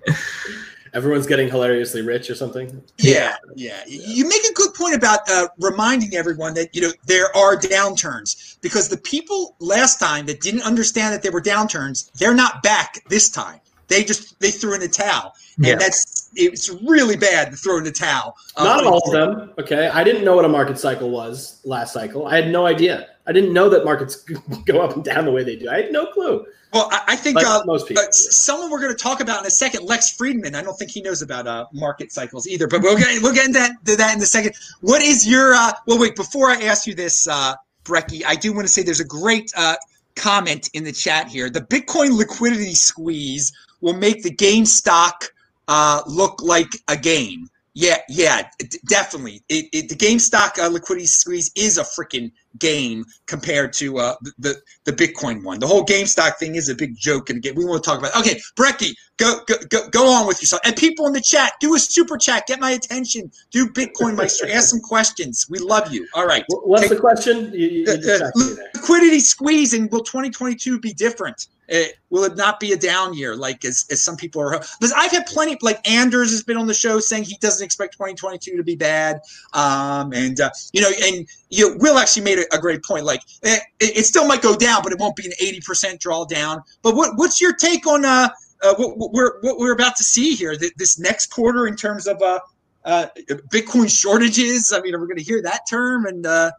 [0.95, 2.81] everyone's getting hilariously rich or something.
[2.97, 3.81] Yeah, yeah.
[3.85, 8.59] You make a good point about uh, reminding everyone that you know there are downturns
[8.61, 13.03] because the people last time that didn't understand that there were downturns, they're not back
[13.09, 13.59] this time.
[13.87, 15.75] They just they threw in a towel, and yeah.
[15.75, 18.35] that's it's really bad to throw in the towel.
[18.55, 19.53] Uh, Not all of them.
[19.59, 22.27] Okay, I didn't know what a market cycle was last cycle.
[22.27, 23.07] I had no idea.
[23.27, 24.15] I didn't know that markets
[24.65, 25.69] go up and down the way they do.
[25.69, 26.45] I had no clue.
[26.73, 28.03] Well, I, I think Like uh, most people.
[28.03, 30.55] uh, someone we're going to talk about in a second, Lex Fridman.
[30.55, 33.45] I don't think he knows about uh, market cycles either, but we'll get we'll get
[33.47, 34.53] into that, to that in a second.
[34.81, 35.53] What is your?
[35.53, 36.15] Uh, well, wait.
[36.15, 39.51] Before I ask you this, uh, Brekkie, I do want to say there's a great
[39.55, 39.75] uh,
[40.15, 41.49] comment in the chat here.
[41.49, 45.23] The Bitcoin liquidity squeeze will make the GameStop
[45.67, 47.47] uh, look like a game.
[47.73, 48.47] Yeah, yeah,
[48.87, 49.43] definitely.
[49.49, 54.55] It, it, the GameStop uh, liquidity squeeze is a freaking game compared to uh, the,
[54.85, 55.59] the Bitcoin one.
[55.59, 58.15] The whole GameStop thing is a big joke, and again, we want to talk about.
[58.15, 58.19] It.
[58.19, 60.61] Okay, Brekkie, go, go go go on with yourself.
[60.65, 63.31] And people in the chat, do a super chat, get my attention.
[63.51, 65.45] Do Bitcoin Meister, ask some questions.
[65.49, 66.07] We love you.
[66.13, 66.43] All right.
[66.49, 67.51] What's Take- the question?
[67.53, 68.69] You, you, Uh, uh, distracted me there.
[68.75, 73.35] liquidity squeeze and will 2022 be different uh, will it not be a down year
[73.35, 76.67] like as, as some people are because i've had plenty like anders has been on
[76.67, 79.19] the show saying he doesn't expect 2022 to be bad
[79.53, 83.05] um, and uh, you know and you know, will actually made a, a great point
[83.05, 86.61] like eh, it, it still might go down but it won't be an 80% drawdown
[86.81, 88.29] but what, what's your take on uh,
[88.63, 91.75] uh, what, what we're what we're about to see here th- this next quarter in
[91.75, 92.39] terms of uh,
[92.85, 93.07] uh,
[93.51, 96.51] bitcoin shortages i mean are we going to hear that term and uh,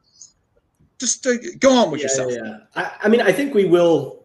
[0.99, 2.59] just uh, go on with Yeah, yourself yeah, yeah.
[2.75, 4.25] I, I mean, I think we will.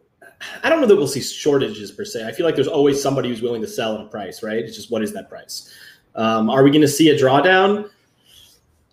[0.63, 2.25] I don't know that we'll see shortages per se.
[2.25, 4.57] I feel like there's always somebody who's willing to sell at a price, right?
[4.57, 5.71] It's just what is that price?
[6.15, 7.89] Um, are we going to see a drawdown?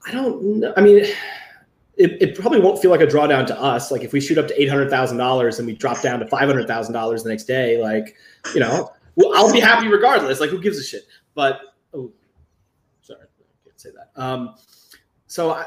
[0.07, 0.75] I don't know.
[0.77, 1.07] I mean,
[1.99, 3.91] it, it probably won't feel like a drawdown to us.
[3.91, 6.27] Like if we shoot up to eight hundred thousand dollars and we drop down to
[6.27, 8.17] five hundred thousand dollars the next day, like
[8.55, 10.41] you know, well, I'll be happy regardless.
[10.41, 11.03] Like who gives a shit?
[11.35, 11.61] But
[11.93, 12.13] oh,
[13.03, 14.21] sorry, I can't say that.
[14.21, 14.55] Um,
[15.27, 15.67] so I,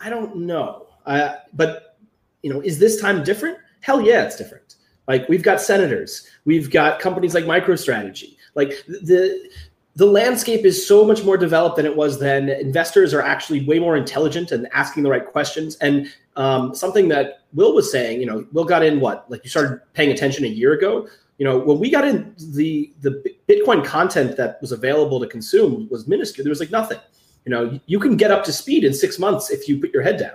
[0.00, 0.86] I don't know.
[1.06, 1.98] I, but
[2.42, 3.58] you know, is this time different?
[3.82, 4.76] Hell yeah, it's different.
[5.06, 8.36] Like we've got senators, we've got companies like MicroStrategy.
[8.54, 9.50] Like the
[9.96, 12.48] the landscape is so much more developed than it was then.
[12.48, 15.76] Investors are actually way more intelligent and asking the right questions.
[15.76, 19.28] And um, something that Will was saying, you know, Will got in what?
[19.30, 21.08] Like you started paying attention a year ago.
[21.38, 25.88] You know, when we got in, the the Bitcoin content that was available to consume
[25.90, 26.44] was minuscule.
[26.44, 26.98] There was like nothing.
[27.44, 30.02] You know, you can get up to speed in six months if you put your
[30.02, 30.34] head down,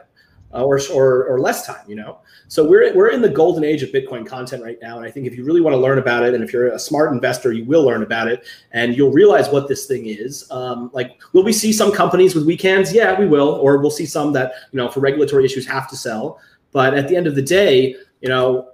[0.64, 1.84] or, or or less time.
[1.88, 5.06] You know, so we're we're in the golden age of Bitcoin content right now, and
[5.06, 7.12] I think if you really want to learn about it, and if you're a smart
[7.12, 10.50] investor, you will learn about it, and you'll realize what this thing is.
[10.52, 12.94] Um, like, will we see some companies with weekends?
[12.94, 15.98] Yeah, we will, or we'll see some that you know for regulatory issues have to
[15.98, 16.40] sell.
[16.72, 18.72] But at the end of the day, you know,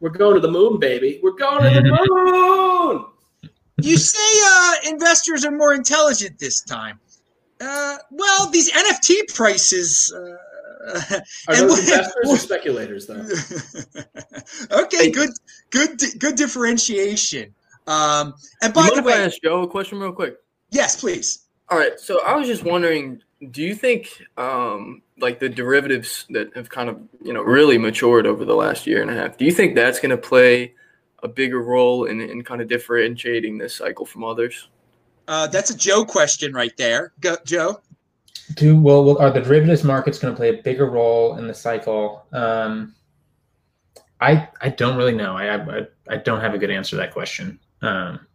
[0.00, 1.20] we're going to the moon, baby.
[1.22, 3.04] We're going to the
[3.42, 3.50] moon.
[3.80, 7.00] you say uh, investors are more intelligent this time.
[7.60, 10.12] Uh, well, these NFT prices.
[10.14, 10.36] Uh,
[10.88, 13.26] Are and those what- investors or speculators, though?
[14.82, 15.30] okay, good,
[15.70, 17.54] good, good differentiation.
[17.86, 20.36] Um, and by you the mind if I way, ask Joe a question real quick?
[20.70, 21.46] yes, please.
[21.68, 21.98] All right.
[21.98, 26.88] So I was just wondering, do you think um, like the derivatives that have kind
[26.88, 29.74] of you know really matured over the last year and a half, do you think
[29.74, 30.74] that's going to play
[31.22, 34.68] a bigger role in, in kind of differentiating this cycle from others?
[35.28, 37.12] Uh, that's a Joe question right there.
[37.20, 37.80] Go, Joe.
[38.54, 41.54] Do well, well, are the derivatives markets going to play a bigger role in the
[41.54, 42.26] cycle?
[42.32, 42.94] Um,
[44.20, 45.36] I I don't really know.
[45.36, 47.58] I, I I don't have a good answer to that question.
[47.82, 48.26] Um,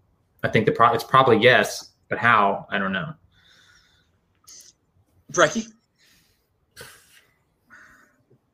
[0.44, 3.14] I think the pro- it's probably yes, but how I don't know.
[5.32, 5.68] Brekkie.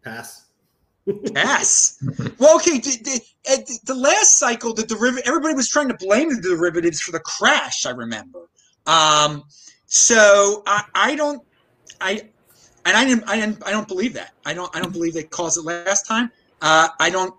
[0.03, 0.47] Pass.
[1.05, 2.01] Yes.
[2.39, 2.77] well, okay.
[2.79, 6.41] The, the, at the- the last cycle, the derivative, everybody was trying to blame the
[6.41, 7.85] derivatives for the crash.
[7.85, 8.39] I remember.
[8.85, 9.43] Um,
[9.93, 11.43] so I, I don't,
[12.01, 12.27] I,
[12.83, 14.33] and I didn't, I didn't, I don't believe that.
[14.43, 16.31] I don't, I don't believe they caused it last time.
[16.63, 17.31] Uh, I don't,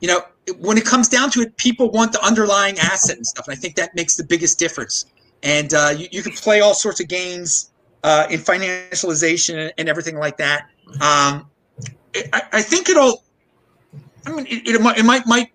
[0.00, 0.22] you know,
[0.58, 3.60] when it comes down to it, people want the underlying asset and stuff, and I
[3.60, 5.04] think that makes the biggest difference.
[5.42, 10.16] And uh, you, you can play all sorts of games uh, in financialization and everything
[10.16, 10.62] like that.
[11.02, 11.50] Um,
[12.32, 13.22] I, I think it'll.
[14.26, 15.50] I mean, it, it, might, it might might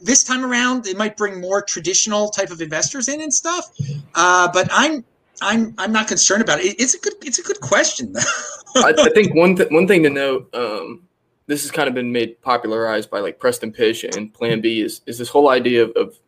[0.00, 3.76] this time around it might bring more traditional type of investors in and stuff.
[4.14, 5.04] Uh, but I'm
[5.40, 6.76] I'm I'm not concerned about it.
[6.78, 8.14] It's a good it's a good question.
[8.76, 11.02] I, I think one th- one thing to note, um,
[11.46, 15.00] this has kind of been made popularized by like Preston Pysh and Plan B is
[15.06, 16.18] is this whole idea of, of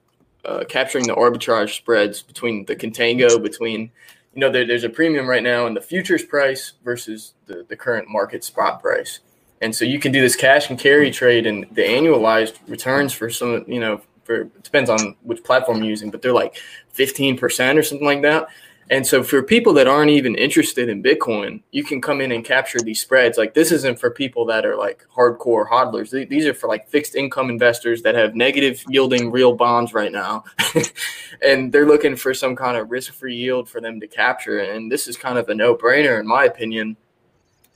[0.45, 3.91] uh, capturing the arbitrage spreads between the contango between
[4.35, 7.77] you know there, there's a premium right now in the futures price versus the, the
[7.77, 9.21] current market spot price
[9.61, 13.29] and so you can do this cash and carry trade and the annualized returns for
[13.29, 16.57] some you know for it depends on which platform you're using but they're like
[16.97, 18.49] 15% or something like that
[18.91, 22.45] And so for people that aren't even interested in Bitcoin, you can come in and
[22.45, 23.39] capture these spreads.
[23.39, 26.11] Like this isn't for people that are like hardcore hodlers.
[26.29, 30.43] These are for like fixed income investors that have negative yielding real bonds right now.
[31.43, 34.59] and they're looking for some kind of risk-free yield for them to capture.
[34.59, 36.97] And this is kind of a no-brainer in my opinion.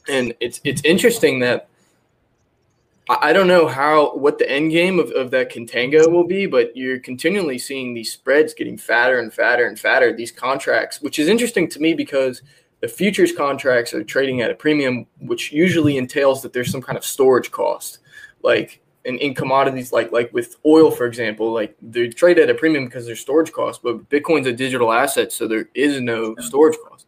[0.08, 1.68] And it's it's interesting that
[3.06, 6.74] I don't know how what the end game of, of that contango will be, but
[6.74, 11.28] you're continually seeing these spreads getting fatter and fatter and fatter, these contracts, which is
[11.28, 12.40] interesting to me because
[12.80, 16.96] the futures contracts are trading at a premium, which usually entails that there's some kind
[16.96, 17.98] of storage cost.
[18.42, 22.54] Like in, in commodities like like with oil, for example, like they trade at a
[22.54, 26.76] premium because there's storage costs, but Bitcoin's a digital asset, so there is no storage
[26.88, 27.03] cost.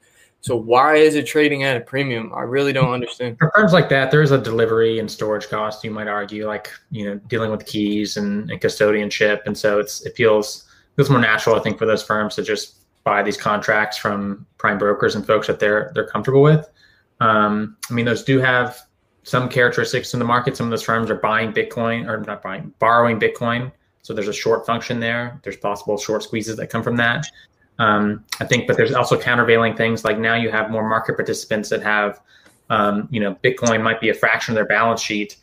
[0.46, 2.32] So why is it trading at a premium?
[2.32, 3.36] I really don't understand.
[3.36, 5.82] For firms like that, there is a delivery and storage cost.
[5.82, 10.06] You might argue, like you know, dealing with keys and, and custodianship, and so it's
[10.06, 13.96] it feels feels more natural, I think, for those firms to just buy these contracts
[13.96, 16.70] from prime brokers and folks that they're they're comfortable with.
[17.18, 18.78] Um, I mean, those do have
[19.24, 20.56] some characteristics in the market.
[20.56, 23.72] Some of those firms are buying Bitcoin or not buying, borrowing Bitcoin.
[24.02, 25.40] So there's a short function there.
[25.42, 27.26] There's possible short squeezes that come from that.
[27.78, 31.68] Um, I think, but there's also countervailing things like now you have more market participants
[31.68, 32.20] that have,
[32.70, 35.36] um, you know, Bitcoin might be a fraction of their balance sheet,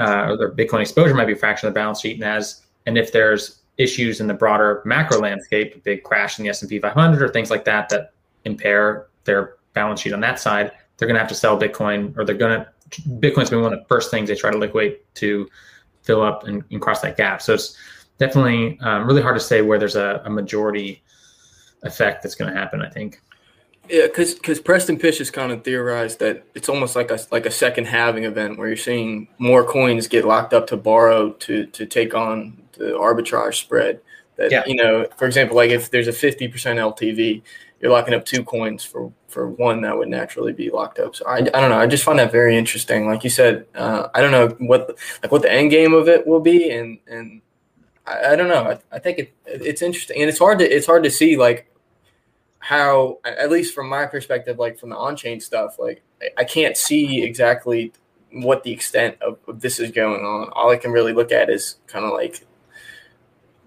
[0.00, 2.62] uh, or their Bitcoin exposure might be a fraction of their balance sheet, and as
[2.86, 6.62] and if there's issues in the broader macro landscape, a big crash in the S
[6.62, 8.12] and P 500 or things like that that
[8.44, 12.24] impair their balance sheet on that side, they're going to have to sell Bitcoin, or
[12.24, 12.66] they're going to
[13.20, 15.48] Bitcoin's been one of the first things they try to liquidate to
[16.02, 17.42] fill up and, and cross that gap.
[17.42, 17.76] So it's
[18.18, 21.02] definitely um, really hard to say where there's a, a majority
[21.82, 22.82] effect that's going to happen.
[22.82, 23.20] I think.
[23.88, 27.46] Yeah, because because Preston Pysh has kind of theorized that it's almost like a like
[27.46, 31.66] a second halving event where you're seeing more coins get locked up to borrow to
[31.66, 34.00] to take on the arbitrage spread.
[34.36, 34.64] That yeah.
[34.66, 37.42] you know, for example, like if there's a fifty percent LTV,
[37.80, 41.14] you're locking up two coins for for one that would naturally be locked up.
[41.14, 41.78] So I, I don't know.
[41.78, 43.06] I just find that very interesting.
[43.06, 46.26] Like you said, uh, I don't know what like what the end game of it
[46.26, 47.40] will be, and and
[48.06, 48.64] I, I don't know.
[48.64, 51.70] I, I think it it's interesting, and it's hard to it's hard to see like
[52.58, 56.02] how at least from my perspective like from the on-chain stuff like
[56.36, 57.92] i can't see exactly
[58.32, 60.50] what the extent of, of this is going on.
[60.52, 62.44] All i can really look at is kind of like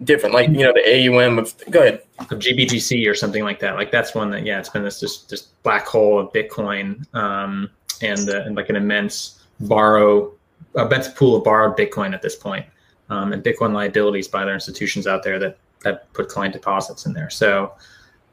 [0.03, 2.03] different like you know the aum of go ahead.
[2.19, 3.75] Of GBTC or something like that.
[3.75, 7.69] Like that's one that yeah it's been this just this black hole of bitcoin um
[8.01, 10.31] and, uh, and like an immense borrow
[10.75, 12.65] immense pool of borrowed bitcoin at this point
[13.09, 17.13] um, and bitcoin liabilities by other institutions out there that that put client deposits in
[17.13, 17.73] there so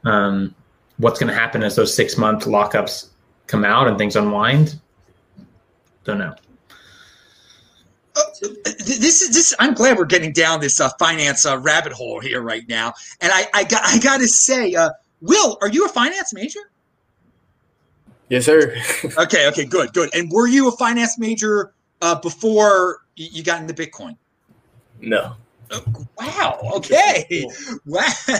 [0.03, 0.55] um,
[0.97, 3.09] what's going to happen as those six month lockups
[3.47, 4.79] come out and things unwind?
[6.03, 6.35] Don't know.
[8.15, 8.23] Uh,
[8.63, 9.53] this is this.
[9.59, 12.93] I'm glad we're getting down this uh, finance uh, rabbit hole here right now.
[13.21, 14.89] And I, I got, I got to say, uh,
[15.21, 16.59] Will, are you a finance major?
[18.29, 18.75] Yes, sir.
[19.17, 20.13] okay, okay, good, good.
[20.13, 24.17] And were you a finance major uh, before you got into Bitcoin?
[24.99, 25.35] No.
[26.17, 26.59] Wow.
[26.75, 27.45] Okay.
[27.85, 28.07] Wow.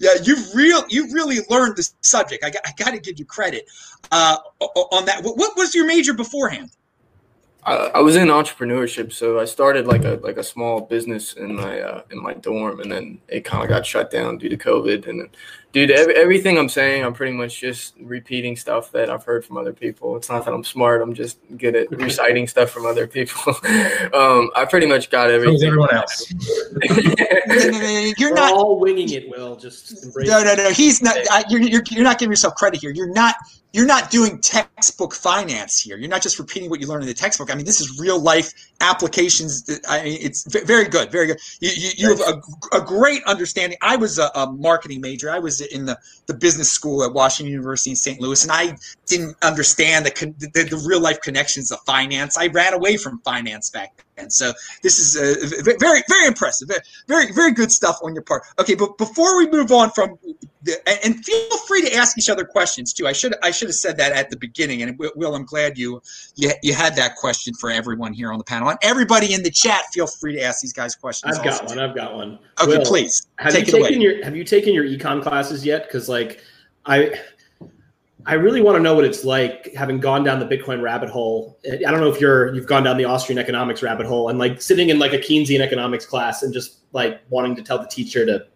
[0.00, 2.44] yeah, you've real you really learned the subject.
[2.44, 3.68] I got, I got to give you credit
[4.10, 5.22] uh, on that.
[5.22, 6.70] What, what was your major beforehand?
[7.64, 11.54] I, I, was in entrepreneurship, so I started like a like a small business in
[11.54, 14.56] my uh, in my dorm, and then it kind of got shut down due to
[14.56, 15.06] COVID.
[15.06, 15.28] And then,
[15.70, 19.58] dude, every, everything I'm saying, I'm pretty much just repeating stuff that I've heard from
[19.58, 20.16] other people.
[20.16, 23.54] It's not that I'm smart; I'm just good at reciting stuff from other people.
[24.12, 25.58] um, I pretty much got everything.
[25.58, 26.34] So everyone else.
[28.18, 29.30] you're not all winging it.
[29.30, 30.70] Will just no, no, no.
[30.70, 31.16] He's not.
[31.30, 32.90] I, you're, you're you're not giving yourself credit here.
[32.90, 33.36] You're not
[33.72, 35.96] you're not doing textbook finance here.
[35.96, 37.50] You're not just repeating what you learned in the textbook.
[37.50, 39.80] I mean, this is real life applications.
[39.88, 41.38] I mean, it's very good, very good.
[41.60, 43.78] You, you, you have a, a, great understanding.
[43.80, 45.30] I was a, a, marketing major.
[45.30, 48.20] I was in the, the business school at Washington University in St.
[48.20, 52.36] Louis, and I didn't understand the, the, the real life connections of finance.
[52.36, 54.30] I ran away from finance back then.
[54.30, 56.70] So this is uh, very, very impressive.
[57.08, 58.42] Very, very good stuff on your part.
[58.58, 60.18] Okay, but before we move on from
[61.04, 63.06] and feel free to ask each other questions too.
[63.06, 64.82] I should I should have said that at the beginning.
[64.82, 66.00] And Will, I'm glad you
[66.36, 69.50] you, you had that question for everyone here on the panel and everybody in the
[69.50, 69.82] chat.
[69.92, 71.36] Feel free to ask these guys questions.
[71.36, 71.78] I've got one.
[71.78, 72.38] I've got one.
[72.60, 75.84] Okay, Will, please have you taken your Have you taken your econ classes yet?
[75.86, 76.40] Because like
[76.86, 77.18] I.
[78.24, 81.58] I really want to know what it's like having gone down the Bitcoin rabbit hole.
[81.66, 84.62] I don't know if you're you've gone down the Austrian economics rabbit hole and like
[84.62, 88.24] sitting in like a Keynesian economics class and just like wanting to tell the teacher
[88.26, 88.46] to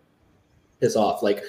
[0.81, 1.23] piss off.
[1.23, 1.43] Like,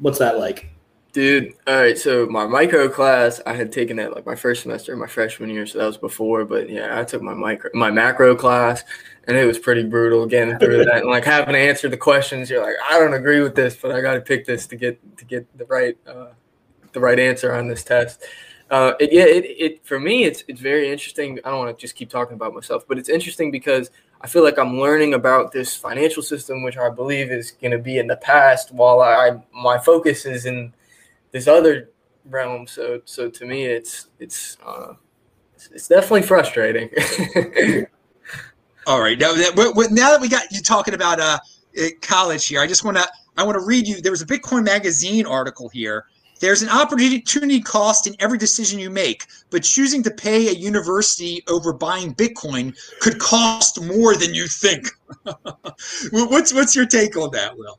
[0.00, 0.70] what's that like?
[1.12, 1.98] Dude, all right.
[1.98, 5.66] So my micro class, I had taken that like my first semester, my freshman year.
[5.66, 6.44] So that was before.
[6.44, 8.84] But yeah, I took my micro, my macro class,
[9.24, 12.48] and it was pretty brutal getting through that and like having to answer the questions.
[12.48, 15.00] You're like, I don't agree with this, but I got to pick this to get
[15.16, 16.26] to get the right uh,
[16.92, 18.24] the right answer on this test.
[18.70, 21.38] Uh, it, yeah, it, it for me, it's it's very interesting.
[21.44, 24.44] I don't want to just keep talking about myself, but it's interesting because I feel
[24.44, 28.06] like I'm learning about this financial system, which I believe is going to be in
[28.06, 30.72] the past, while I my focus is in
[31.32, 31.90] this other
[32.26, 32.66] realm.
[32.68, 34.94] So so to me, it's it's uh,
[35.54, 36.90] it's, it's definitely frustrating.
[38.86, 41.38] All right, now that now that we got you talking about uh
[42.02, 44.00] college here, I just want to I want to read you.
[44.00, 46.04] There was a Bitcoin Magazine article here.
[46.40, 51.44] There's an opportunity cost in every decision you make, but choosing to pay a university
[51.48, 54.88] over buying Bitcoin could cost more than you think.
[56.10, 57.78] what's what's your take on that, Will?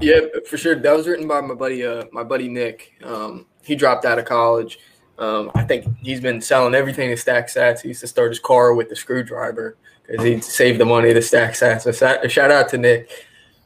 [0.00, 0.74] Yeah, for sure.
[0.74, 2.92] That was written by my buddy, uh, my buddy Nick.
[3.04, 4.80] Um, he dropped out of college.
[5.18, 7.82] Um, I think he's been selling everything to stack sats.
[7.82, 11.22] He used to start his car with the screwdriver because he'd save the money to
[11.22, 11.82] stack sats.
[11.82, 13.08] So shout out to Nick.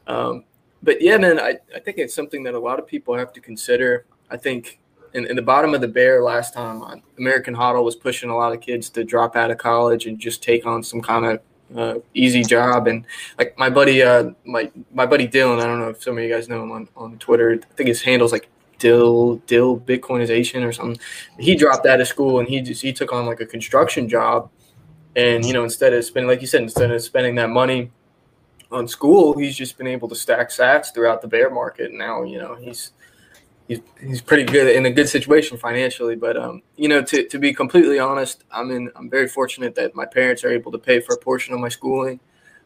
[0.05, 0.43] Um,
[0.83, 3.41] but yeah, man, I, I think it's something that a lot of people have to
[3.41, 4.05] consider.
[4.29, 4.79] I think
[5.13, 8.35] in, in the bottom of the bear last time, uh, American HODL was pushing a
[8.35, 11.39] lot of kids to drop out of college and just take on some kind of
[11.75, 12.87] uh, easy job.
[12.87, 13.05] And
[13.37, 16.29] like my buddy, uh, my my buddy Dylan, I don't know if some of you
[16.29, 17.59] guys know him on, on Twitter.
[17.61, 18.49] I think his handle's like
[18.79, 20.99] Dill Dill Bitcoinization or something.
[21.39, 24.49] He dropped out of school and he just he took on like a construction job.
[25.15, 27.91] And you know, instead of spending, like you said, instead of spending that money
[28.71, 31.93] on school, he's just been able to stack sats throughout the bear market.
[31.93, 32.91] Now, you know, he's
[33.67, 36.15] he's he's pretty good in a good situation financially.
[36.15, 39.95] But um, you know, to, to be completely honest, I'm in I'm very fortunate that
[39.95, 42.19] my parents are able to pay for a portion of my schooling,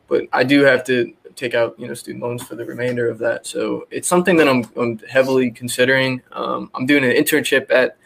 [0.07, 3.17] but I do have to take out you know student loans for the remainder of
[3.19, 3.45] that.
[3.45, 6.21] So it's something that I'm I'm heavily considering.
[6.31, 7.97] Um, I'm doing an internship at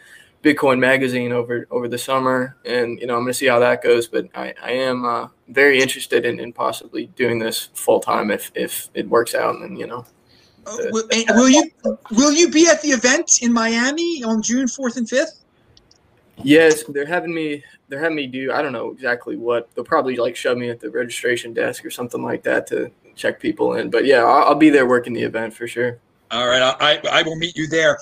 [0.42, 3.82] Bitcoin Magazine over over the summer, and you know I'm going to see how that
[3.82, 4.06] goes.
[4.06, 8.52] But I, I am uh, very interested in, in possibly doing this full time if
[8.54, 10.04] if it works out, and you know
[10.66, 11.70] uh, will, will, you
[12.12, 15.44] will you be at the event in Miami on June fourth and fifth?
[16.42, 17.64] Yes, they're having me.
[17.88, 18.52] They're having me do.
[18.52, 19.72] I don't know exactly what.
[19.74, 23.40] They'll probably like shove me at the registration desk or something like that to check
[23.40, 23.90] people in.
[23.90, 25.98] But yeah, I'll, I'll be there working the event for sure.
[26.30, 27.98] All right, I I will meet you there.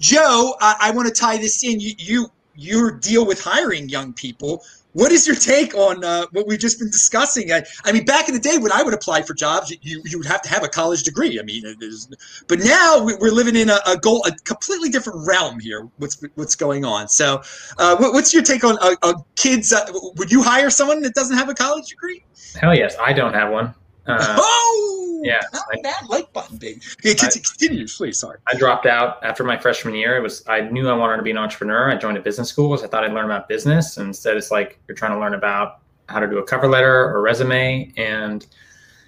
[0.00, 1.78] Joe, I, I want to tie this in.
[1.78, 2.26] You you
[2.56, 4.64] you deal with hiring young people.
[4.92, 7.52] What is your take on uh, what we've just been discussing?
[7.52, 10.18] I, I, mean, back in the day when I would apply for jobs, you, you
[10.18, 11.38] would have to have a college degree.
[11.38, 11.62] I mean,
[12.48, 15.88] but now we're living in a, a, goal, a completely different realm here.
[15.98, 17.06] What's what's going on?
[17.06, 17.40] So,
[17.78, 19.72] uh, what's your take on uh, uh, kids?
[19.72, 19.86] Uh,
[20.16, 22.24] would you hire someone that doesn't have a college degree?
[22.58, 23.74] Hell yes, I don't have one.
[24.06, 26.82] Uh, oh, yeah, not that like button, big.
[27.04, 28.18] Okay, continue, please.
[28.18, 28.38] Sorry.
[28.46, 30.16] I dropped out after my freshman year.
[30.16, 31.90] It was I knew I wanted to be an entrepreneur.
[31.90, 33.98] I joined a business school because I thought I'd learn about business.
[33.98, 37.10] And instead, it's like you're trying to learn about how to do a cover letter
[37.10, 38.46] or resume, and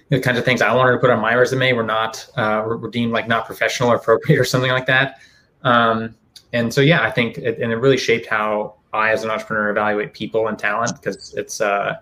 [0.09, 2.89] the kinds of things I wanted to put on my resume were not uh, were
[2.89, 5.19] deemed like not professional or appropriate or something like that.
[5.63, 6.15] Um,
[6.53, 9.69] and so, yeah, I think it, and it really shaped how I, as an entrepreneur,
[9.69, 11.95] evaluate people and talent because it's uh,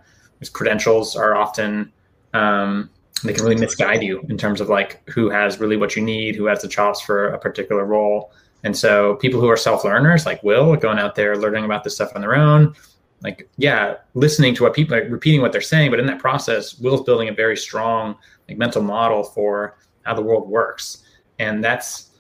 [0.52, 1.92] credentials are often
[2.34, 2.90] um,
[3.24, 6.36] they can really misguide you in terms of like who has really what you need,
[6.36, 8.32] who has the chops for a particular role.
[8.64, 11.96] And so people who are self learners like Will going out there learning about this
[11.96, 12.76] stuff on their own,
[13.22, 16.80] like yeah, listening to what people like repeating what they're saying, but in that process,
[16.80, 18.16] Will's building a very strong
[18.48, 21.04] like mental model for how the world works.
[21.40, 22.12] And that's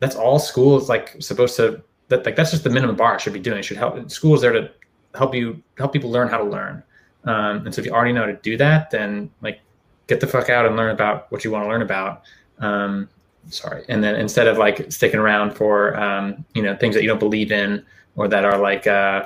[0.00, 3.20] that's all school is like supposed to that like that's just the minimum bar it
[3.20, 3.58] should be doing.
[3.58, 4.70] It should help school is there to
[5.14, 6.82] help you help people learn how to learn.
[7.26, 9.60] Um, and so if you already know how to do that, then like
[10.06, 12.22] get the fuck out and learn about what you want to learn about.
[12.60, 13.08] Um,
[13.50, 13.84] sorry.
[13.88, 17.20] And then instead of like sticking around for, um, you know, things that you don't
[17.20, 19.24] believe in or that are like, uh,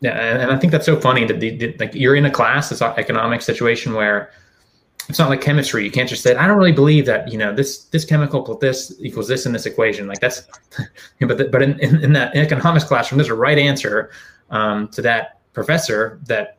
[0.00, 0.12] yeah.
[0.12, 2.68] And, and I think that's so funny that the, the, like you're in a class,
[2.68, 4.30] this economic situation where
[5.08, 5.84] it's not like chemistry.
[5.84, 8.58] You can't just say, I don't really believe that, you know, this, this chemical plus
[8.60, 10.06] this equals this in this equation.
[10.06, 10.46] Like that's,
[11.20, 14.10] but, the, but in, in, in, that economics classroom, there's a right answer
[14.50, 16.58] um, to that professor that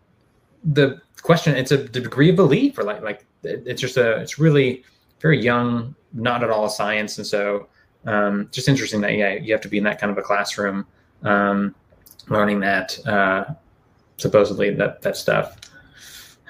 [0.68, 4.84] the question it's a degree of belief or like like it's just a it's really
[5.20, 7.18] very young not at all a science.
[7.18, 7.68] And so
[8.06, 10.86] um, just interesting that yeah you have to be in that kind of a classroom
[11.24, 11.76] um,
[12.30, 13.46] learning that uh,
[14.18, 15.58] supposedly that that stuff.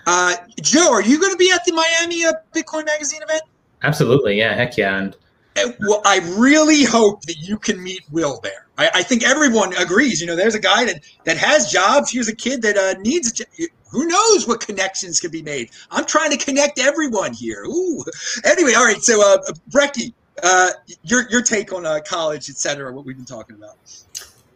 [0.06, 3.42] Uh, joe are you going to be at the miami uh, bitcoin magazine event?
[3.84, 4.98] Absolutely yeah heck yeah.
[4.98, 5.16] And
[5.58, 8.67] uh, well, I really hope that you can meet Will there.
[8.78, 10.22] I, I, think everyone agrees.
[10.22, 12.12] You know, there's a guy that that has jobs.
[12.12, 13.42] Here's a kid that uh, needs.
[13.42, 15.72] A, who knows what connections can be made?
[15.92, 17.64] I'm trying to connect everyone here.
[17.64, 18.04] Ooh.
[18.44, 19.02] Anyway, all right.
[19.02, 19.38] So, uh,
[19.72, 20.14] Brekkie,
[20.44, 20.72] uh,
[21.04, 23.78] your your take on uh, college, et cetera, what we've been talking about.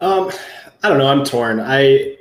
[0.01, 0.32] Um,
[0.84, 1.07] I don't know.
[1.07, 1.59] I'm torn.
[1.59, 2.17] I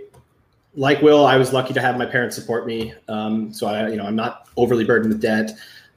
[0.74, 1.26] like Will.
[1.26, 4.16] I was lucky to have my parents support me, um, so I, you know, I'm
[4.16, 5.52] not overly burdened with debt.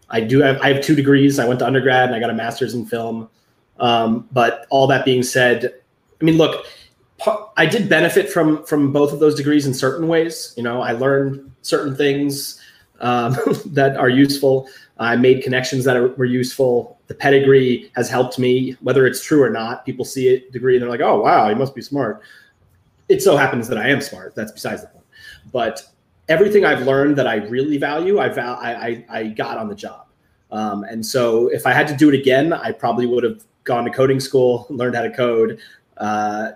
[0.10, 1.40] I do have I have two degrees.
[1.40, 3.30] I went to undergrad and I got a master's in film.
[3.80, 5.74] Um, but all that being said,
[6.24, 6.66] I mean, look,
[7.58, 10.54] I did benefit from from both of those degrees in certain ways.
[10.56, 12.62] You know, I learned certain things
[13.02, 14.70] um, that are useful.
[14.98, 16.98] I made connections that are, were useful.
[17.08, 19.86] The pedigree has helped me, whether it's true or not.
[19.86, 22.22] People see a degree and they're like, "Oh, wow, you must be smart."
[23.10, 24.34] It so happens that I am smart.
[24.34, 25.06] That's besides the point.
[25.52, 25.84] But
[26.30, 29.76] everything I've learned that I really value, I val- I, I, I got on the
[29.76, 30.06] job.
[30.52, 33.84] Um, and so, if I had to do it again, I probably would have gone
[33.84, 35.60] to coding school, learned how to code,
[35.98, 36.52] uh,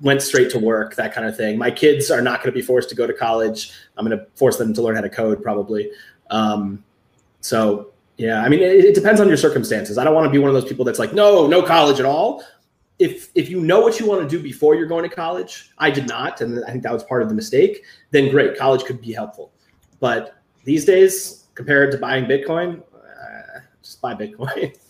[0.00, 1.58] went straight to work, that kind of thing.
[1.58, 3.72] My kids are not going to be forced to go to college.
[3.96, 5.90] I'm going to force them to learn how to code probably.
[6.30, 6.84] Um,
[7.40, 9.98] so yeah, I mean, it, it, depends on your circumstances.
[9.98, 12.06] I don't want to be one of those people that's like, no, no college at
[12.06, 12.44] all.
[13.00, 15.90] If if you know what you want to do before you're going to college, I
[15.90, 17.82] did not, and I think that was part of the mistake.
[18.12, 19.50] Then great, college could be helpful.
[19.98, 24.78] But these days, compared to buying Bitcoin, uh, just buy Bitcoin.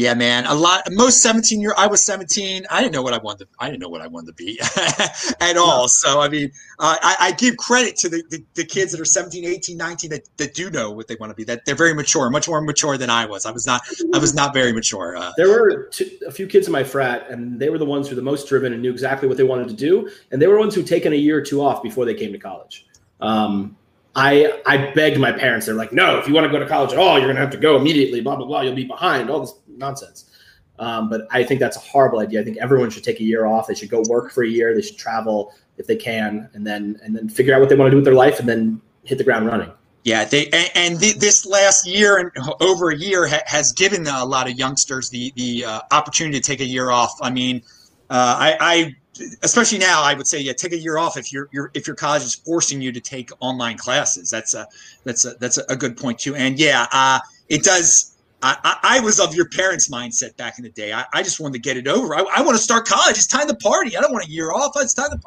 [0.00, 0.46] Yeah, man.
[0.46, 0.82] A lot.
[0.92, 1.74] Most seventeen year.
[1.76, 2.64] I was seventeen.
[2.70, 3.40] I didn't know what I wanted.
[3.44, 4.58] To, I didn't know what I wanted to be
[5.40, 5.88] at all.
[5.88, 9.04] So I mean, uh, I, I, give credit to the, the, the, kids that are
[9.04, 11.44] 17, 18, 19 that, that do know what they want to be.
[11.44, 13.44] That they're very mature, much more mature than I was.
[13.44, 13.82] I was not.
[14.14, 15.18] I was not very mature.
[15.18, 18.08] Uh, there were two, a few kids in my frat, and they were the ones
[18.08, 20.10] who were the most driven and knew exactly what they wanted to do.
[20.30, 22.38] And they were ones who taken a year or two off before they came to
[22.38, 22.86] college.
[23.20, 23.76] Um,
[24.16, 25.66] I I begged my parents.
[25.66, 27.50] They're like, no, if you want to go to college at all, you're gonna have
[27.50, 28.20] to go immediately.
[28.20, 28.62] Blah blah blah.
[28.62, 29.30] You'll be behind.
[29.30, 30.30] All this nonsense.
[30.78, 32.40] Um, but I think that's a horrible idea.
[32.40, 33.66] I think everyone should take a year off.
[33.66, 34.74] They should go work for a year.
[34.74, 37.88] They should travel if they can, and then and then figure out what they want
[37.88, 39.70] to do with their life, and then hit the ground running.
[40.04, 44.24] Yeah, they and, and this last year and over a year ha, has given a
[44.24, 47.12] lot of youngsters the the uh, opportunity to take a year off.
[47.20, 47.62] I mean,
[48.08, 48.96] uh, I, I
[49.42, 52.22] especially now, I would say, yeah, take a year off if your if your college
[52.22, 54.30] is forcing you to take online classes.
[54.30, 54.66] That's a
[55.04, 56.34] that's a that's a good point too.
[56.34, 58.16] And yeah, uh, it does.
[58.42, 60.92] I, I, was of your parents' mindset back in the day.
[60.92, 62.14] I, I just wanted to get it over.
[62.14, 63.16] I, I, want to start college.
[63.16, 63.96] It's time to party.
[63.96, 64.72] I don't want a year off.
[64.76, 65.18] It's time to.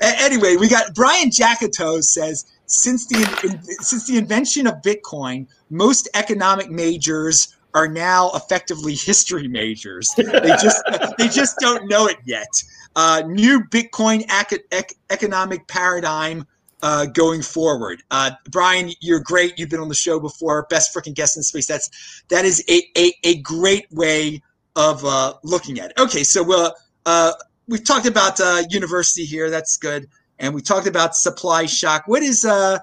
[0.00, 6.70] Anyway, we got Brian Jacato says since the since the invention of Bitcoin, most economic
[6.70, 10.10] majors are now effectively history majors.
[10.16, 10.82] They just
[11.18, 12.48] they just don't know it yet
[12.96, 16.46] uh, new Bitcoin ec- economic paradigm
[16.82, 18.02] uh, going forward.
[18.10, 19.58] Uh, Brian, you're great.
[19.58, 20.66] You've been on the show before.
[20.70, 21.66] Best freaking guest in space.
[21.66, 24.42] That's that is a a, a great way
[24.76, 25.98] of uh, looking at it.
[25.98, 26.74] Okay, so we'll,
[27.06, 27.32] uh,
[27.68, 29.50] we've talked about uh, university here.
[29.50, 30.08] That's good,
[30.38, 32.04] and we talked about supply shock.
[32.06, 32.78] What is uh,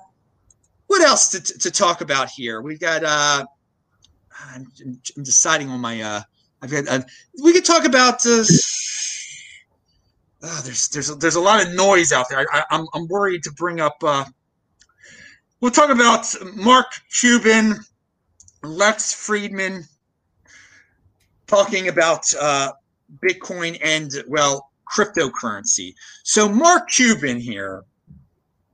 [0.88, 2.62] what else to, to talk about here?
[2.62, 3.04] We've got.
[3.04, 3.46] Uh,
[4.54, 4.72] I'm,
[5.18, 6.02] I'm deciding on my.
[6.02, 6.22] Uh,
[6.62, 6.88] I've got.
[6.88, 7.02] Uh,
[7.44, 8.26] we could talk about.
[8.26, 8.44] Uh,
[10.44, 12.46] uh, there's there's a, there's a lot of noise out there.
[12.52, 13.98] I, am I'm, I'm worried to bring up.
[14.04, 14.26] Uh,
[15.60, 16.88] we'll talk about Mark
[17.20, 17.76] Cuban,
[18.64, 19.88] Lex Fridman,
[21.48, 22.72] talking about uh,
[23.24, 25.94] Bitcoin and well cryptocurrency.
[26.24, 27.84] So Mark Cuban here.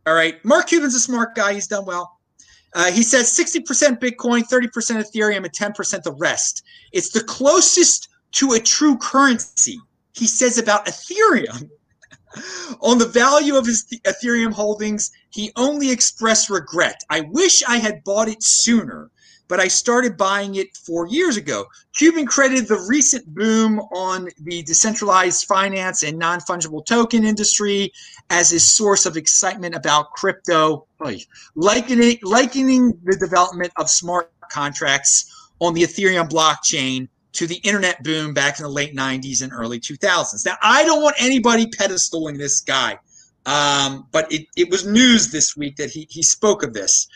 [0.05, 1.53] All right, Mark Cuban's a smart guy.
[1.53, 2.17] He's done well.
[2.73, 4.69] Uh, he says 60% Bitcoin, 30%
[5.03, 6.63] Ethereum, and 10% the rest.
[6.91, 9.81] It's the closest to a true currency
[10.17, 11.69] he says about Ethereum.
[12.81, 17.01] On the value of his Ethereum holdings, he only expressed regret.
[17.09, 19.09] I wish I had bought it sooner,
[19.47, 21.65] but I started buying it four years ago.
[21.95, 27.91] Cuban credited the recent boom on the decentralized finance and non fungible token industry
[28.29, 30.85] as his source of excitement about crypto,
[31.55, 37.07] likening, likening the development of smart contracts on the Ethereum blockchain
[37.37, 40.43] to the internet boom back in the late 90s and early 2000s.
[40.43, 42.97] Now, I don't want anybody pedestaling this guy,
[43.45, 47.07] um, but it, it was news this week that he, he spoke of this.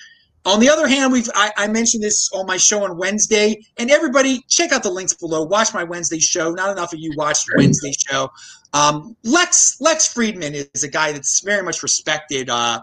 [0.45, 3.91] On the other hand, we've I, I, mentioned this on my show on Wednesday, and
[3.91, 5.43] everybody check out the links below.
[5.43, 6.51] Watch my Wednesday show.
[6.51, 8.31] Not enough of you watched the Wednesday show.
[8.73, 12.49] Um, Lex Lex Fridman is a guy that's very much respected.
[12.49, 12.81] Uh,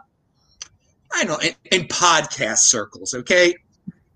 [1.12, 3.12] I don't know in, in podcast circles.
[3.12, 3.56] Okay,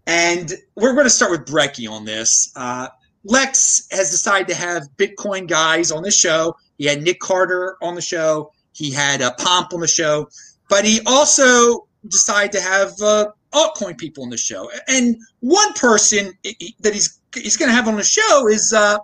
[0.07, 2.53] and we're going to start with Brekkie on this.
[2.55, 2.87] Uh,
[3.25, 6.57] Lex has decided to have Bitcoin guys on the show.
[6.79, 8.53] He had Nick Carter on the show.
[8.73, 10.29] He had uh, Pomp on the show,
[10.68, 14.70] but he also decided to have uh, altcoin people on the show.
[14.89, 16.33] And one person
[16.81, 18.99] that he's he's going to have on the show is uh,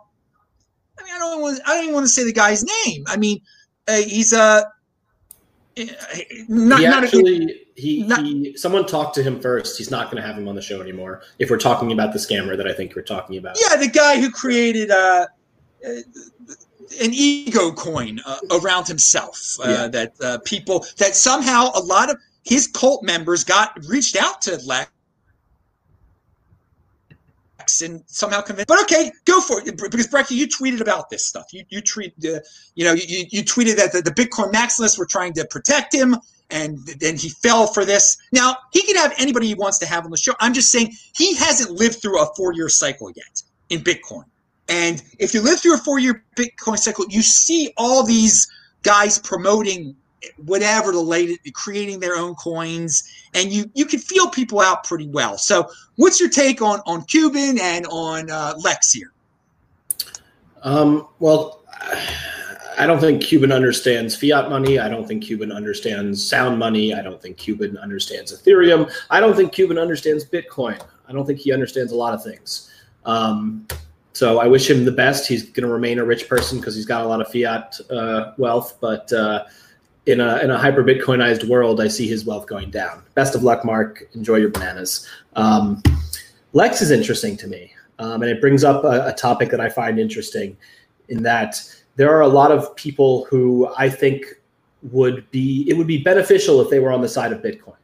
[0.99, 3.05] I mean I don't want I don't even want to say the guy's name.
[3.07, 3.41] I mean
[3.87, 4.65] uh, he's a
[6.49, 9.79] not, he not actually, he, not- he, someone talked to him first.
[9.79, 11.23] He's not going to have him on the show anymore.
[11.39, 13.57] If we're talking about the scammer that I think we're talking about.
[13.61, 15.27] yeah, the guy who created uh,
[15.87, 15.91] uh,
[17.01, 19.57] an ego coin uh, around himself.
[19.63, 19.89] Uh, Yeah.
[19.89, 24.57] That uh, people that somehow a lot of his cult members got reached out to
[24.65, 24.91] Lex
[27.83, 28.69] and somehow convinced.
[28.69, 31.47] But okay, go for it because Brekkie, you tweeted about this stuff.
[31.53, 32.41] You you uh,
[32.75, 36.17] you know you, you tweeted that the, the Bitcoin maximalists were trying to protect him.
[36.51, 38.17] And then he fell for this.
[38.33, 40.33] Now he can have anybody he wants to have on the show.
[40.41, 44.25] I'm just saying he hasn't lived through a four year cycle yet in Bitcoin.
[44.69, 48.49] And if you live through a four year Bitcoin cycle, you see all these
[48.83, 49.95] guys promoting
[50.45, 55.09] whatever the latest, creating their own coins, and you you can feel people out pretty
[55.09, 55.39] well.
[55.39, 59.13] So, what's your take on on Cuban and on uh, Lex here?
[60.63, 61.63] Um, well,
[62.79, 64.79] I don't think Cuban understands fiat money.
[64.79, 66.95] I don't think Cuban understands sound money.
[66.95, 68.91] I don't think Cuban understands Ethereum.
[69.11, 70.81] I don't think Cuban understands Bitcoin.
[71.09, 72.71] I don't think he understands a lot of things.
[73.05, 73.67] Um,
[74.13, 75.29] so I wish him the best.
[75.29, 78.33] He's going to remain a rich person because he's got a lot of fiat uh,
[78.37, 78.77] wealth.
[78.81, 79.45] But uh,
[80.09, 83.03] in a in a hyper Bitcoinized world, I see his wealth going down.
[83.15, 84.09] Best of luck, Mark.
[84.15, 85.07] Enjoy your bananas.
[85.37, 85.83] Um,
[86.55, 89.69] Lex is interesting to me, um, and it brings up a, a topic that I
[89.69, 90.57] find interesting
[91.11, 91.61] in that
[91.97, 94.25] there are a lot of people who I think
[94.83, 97.77] would be it would be beneficial if they were on the side of Bitcoin.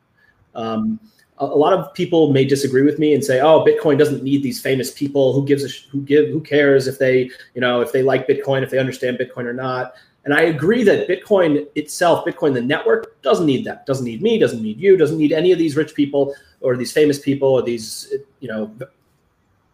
[0.54, 0.98] Um,
[1.38, 4.62] a, lot of people may disagree with me and say, "Oh, Bitcoin doesn't need these
[4.62, 5.34] famous people.
[5.34, 8.26] Who gives a sh- who give who cares if they you know if they like
[8.26, 9.94] Bitcoin, if they understand Bitcoin or not?"
[10.24, 13.84] And I agree that Bitcoin itself, Bitcoin the network, doesn't need that.
[13.84, 14.38] Doesn't need me.
[14.38, 14.96] Doesn't need you.
[14.96, 18.74] Doesn't need any of these rich people or these famous people or these you know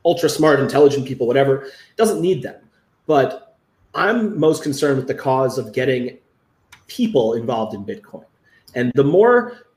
[0.04, 1.70] ultra smart, intelligent people, whatever.
[1.96, 2.56] Doesn't need them.
[3.06, 3.56] But
[3.94, 6.18] I'm most concerned with the cause of getting
[6.86, 8.24] people involved in Bitcoin.
[8.74, 9.69] And the more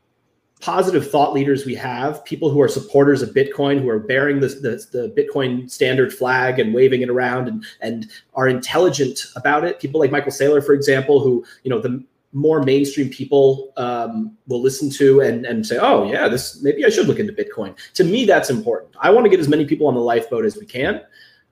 [0.63, 4.47] positive thought leaders we have, people who are supporters of Bitcoin, who are bearing the,
[4.47, 9.81] the, the, Bitcoin standard flag and waving it around and, and are intelligent about it,
[9.81, 12.01] people like Michael Saylor, for example, who, you know, the
[12.31, 16.89] more mainstream people um, will listen to and, and say, oh, yeah, this maybe I
[16.89, 17.75] should look into Bitcoin.
[17.95, 18.95] To me, that's important.
[19.01, 21.01] I want to get as many people on the lifeboat as we can.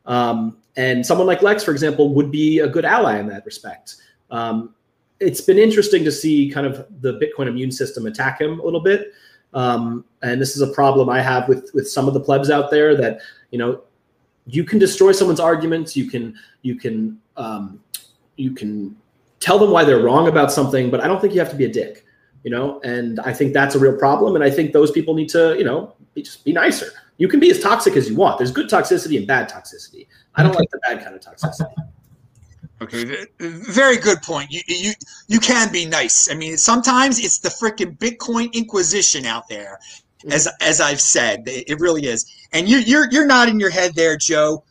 [0.05, 3.97] Um, and someone like Lex, for example, would be a good ally in that respect.
[4.29, 4.73] Um,
[5.21, 8.81] it's been interesting to see kind of the Bitcoin immune system attack him a little
[8.81, 9.13] bit.
[9.53, 12.71] Um, and this is a problem I have with with some of the plebs out
[12.71, 13.81] there that you know
[14.47, 17.81] you can destroy someone's arguments, you can you can um,
[18.35, 18.95] you can
[19.39, 21.65] tell them why they're wrong about something, but I don't think you have to be
[21.65, 22.05] a dick,
[22.43, 22.79] you know.
[22.83, 24.35] And I think that's a real problem.
[24.35, 26.87] And I think those people need to you know be, just be nicer.
[27.17, 28.39] You can be as toxic as you want.
[28.39, 30.07] There's good toxicity and bad toxicity.
[30.35, 31.90] I don't like the bad kind of toxicity.
[32.81, 34.49] Okay, very good point.
[34.49, 34.93] You you
[35.27, 36.31] you can be nice.
[36.31, 39.77] I mean, sometimes it's the freaking Bitcoin Inquisition out there,
[40.31, 42.25] as as I've said, it really is.
[42.53, 44.63] And you you're you're nodding your head there, Joe.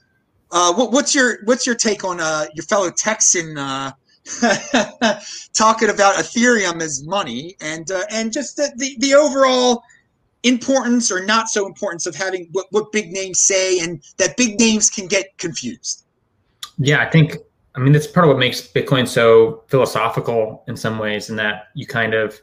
[0.50, 3.92] Uh, what, what's your what's your take on uh, your fellow Texan uh,
[5.52, 9.84] talking about Ethereum as money and uh, and just the, the the overall
[10.42, 14.58] importance or not so importance of having what, what big names say and that big
[14.58, 16.04] names can get confused.
[16.78, 17.36] Yeah, I think
[17.74, 21.68] I mean that's part of what makes Bitcoin so philosophical in some ways, in that
[21.74, 22.40] you kind of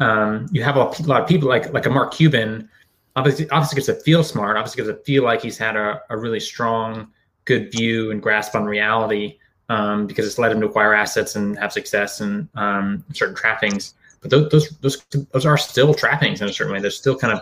[0.00, 2.68] um, you have a lot of people like like a Mark Cuban.
[3.16, 4.56] Obviously, obviously gets to feel smart.
[4.56, 7.08] Obviously gets to feel like he's had a, a really strong,
[7.46, 9.38] good view and grasp on reality
[9.68, 13.94] um, because it's led him to acquire assets and have success and um, certain trappings.
[14.20, 16.80] But those, those those those are still trappings in a certain way.
[16.80, 17.40] They're still kind of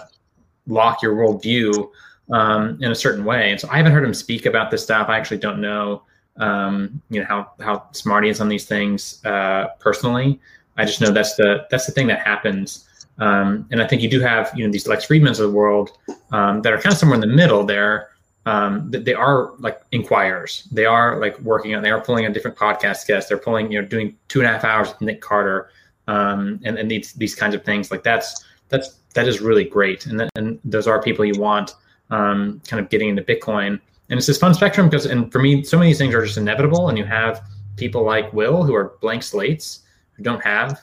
[0.66, 1.90] lock your worldview
[2.30, 3.50] um, in a certain way.
[3.50, 5.08] And so I haven't heard him speak about this stuff.
[5.08, 6.02] I actually don't know
[6.38, 10.40] um, you know how how smart he is on these things uh, personally.
[10.76, 12.84] I just know that's the that's the thing that happens.
[13.18, 15.90] Um, and I think you do have you know these Lex Fridmans of the world
[16.32, 18.10] um, that are kind of somewhere in the middle there.
[18.44, 20.68] Um, that they are like inquirers.
[20.70, 21.82] They are like working on.
[21.82, 23.28] They are pulling on different podcast guests.
[23.28, 25.70] They're pulling you know doing two and a half hours with Nick Carter
[26.08, 27.90] um, and and these these kinds of things.
[27.90, 30.06] Like that's that's that is really great.
[30.06, 31.74] And that, and those are people you want
[32.10, 35.62] um, kind of getting into Bitcoin and it's this fun spectrum because and for me
[35.62, 37.42] so many of these things are just inevitable and you have
[37.76, 39.80] people like will who are blank slates
[40.12, 40.80] who don't have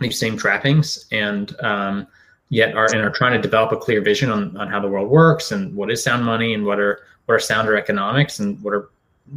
[0.00, 2.06] these same trappings and um,
[2.48, 5.08] yet are and are trying to develop a clear vision on, on how the world
[5.08, 8.74] works and what is sound money and what are what are sounder economics and what
[8.74, 8.90] are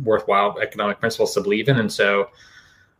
[0.03, 1.79] worthwhile economic principles to believe in.
[1.79, 2.29] And so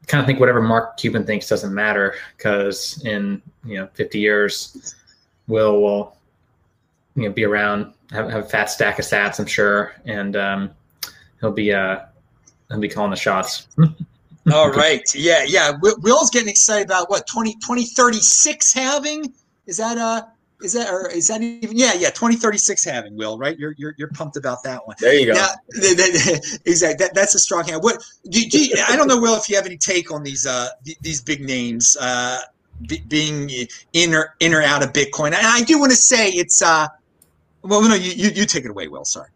[0.02, 4.20] I kind of think whatever mark cuban thinks doesn't matter because in you know 50
[4.20, 4.96] years
[5.48, 6.18] will will
[7.16, 10.72] you know be around have, have a fat stack of sats, I'm sure, and um,
[11.42, 12.00] he'll be uh,
[12.70, 13.68] he'll be calling the shots.
[14.54, 15.04] All right.
[15.14, 15.74] Yeah, yeah.
[15.82, 19.34] Will's getting excited about what 20, 2036 halving.
[19.66, 20.24] Is that uh
[20.62, 24.08] is that or is that even yeah yeah 2036 halving will right you're you're, you're
[24.10, 25.50] pumped about that one there you go yeah
[26.66, 29.48] exactly that, that's a strong hand what do, do you, i don't know will if
[29.50, 30.70] you have any take on these uh
[31.02, 32.40] these big names uh
[33.08, 33.52] being
[33.94, 36.88] in or in or out of bitcoin and i do want to say it's uh
[37.68, 39.30] well no you you, you take it away will sorry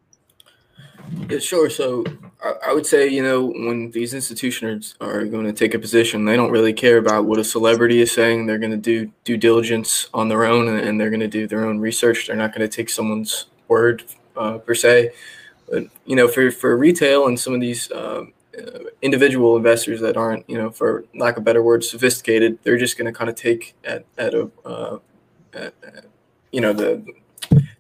[1.30, 1.70] yeah, sure.
[1.70, 2.04] So
[2.44, 6.26] I, I, would say, you know, when these institutions are going to take a position,
[6.26, 8.46] they don't really care about what a celebrity is saying.
[8.46, 11.66] They're going to do due diligence on their own and, they're going to do their
[11.66, 12.28] own research.
[12.28, 14.04] They're not going to take someone's word
[14.38, 15.12] uh, per se.
[15.70, 18.26] But, you know, for, for retail and some of these uh,
[19.02, 23.12] individual investors that aren't, you know, for lack of better words, sophisticated, they're just going
[23.12, 25.00] to kind of take at, at a, uh,
[25.54, 25.74] at,
[26.52, 27.04] you know, the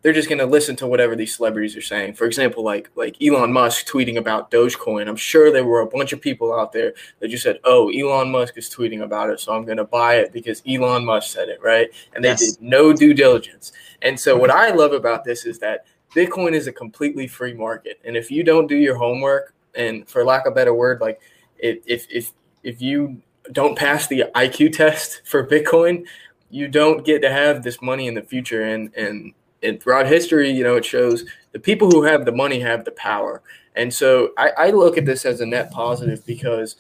[0.02, 2.14] they're just going to listen to whatever these celebrities are saying.
[2.14, 5.08] For example, like like Elon Musk tweeting about Dogecoin.
[5.08, 8.32] I'm sure there were a bunch of people out there that just said, "Oh, Elon
[8.32, 11.50] Musk is tweeting about it, so I'm going to buy it because Elon Musk said
[11.50, 11.90] it," right?
[12.14, 12.56] And they yes.
[12.56, 13.72] did no due diligence.
[14.02, 15.86] And so what I love about this is that
[16.16, 20.26] Bitcoin is a completely free market, and if you don't do your homework, and for
[20.26, 21.22] lack of a better word, like
[21.60, 22.32] if if if,
[22.64, 23.22] if you
[23.52, 26.06] don't pass the IQ test for Bitcoin,
[26.50, 29.34] you don't get to have this money in the future and and
[29.64, 32.92] and throughout history, you know, it shows the people who have the money have the
[32.92, 33.42] power.
[33.76, 36.76] And so I, I look at this as a net positive because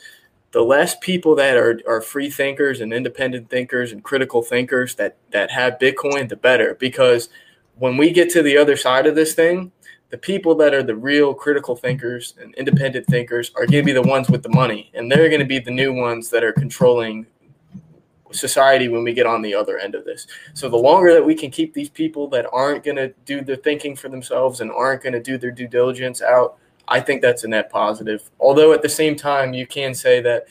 [0.52, 5.18] the less people that are, are free thinkers and independent thinkers and critical thinkers that,
[5.32, 6.76] that have Bitcoin, the better.
[6.76, 7.30] Because
[7.76, 9.72] when we get to the other side of this thing,
[10.10, 13.94] the people that are the real critical thinkers and independent thinkers are going to be
[13.94, 14.92] the ones with the money.
[14.94, 17.26] And they're going to be the new ones that are controlling
[18.34, 20.28] society when we get on the other end of this.
[20.54, 23.58] So the longer that we can keep these people that aren't going to do the
[23.58, 26.58] thinking for themselves and aren't going to do their due diligence out,
[26.88, 28.30] I think that's a net positive.
[28.40, 30.46] Although at the same time, you can say that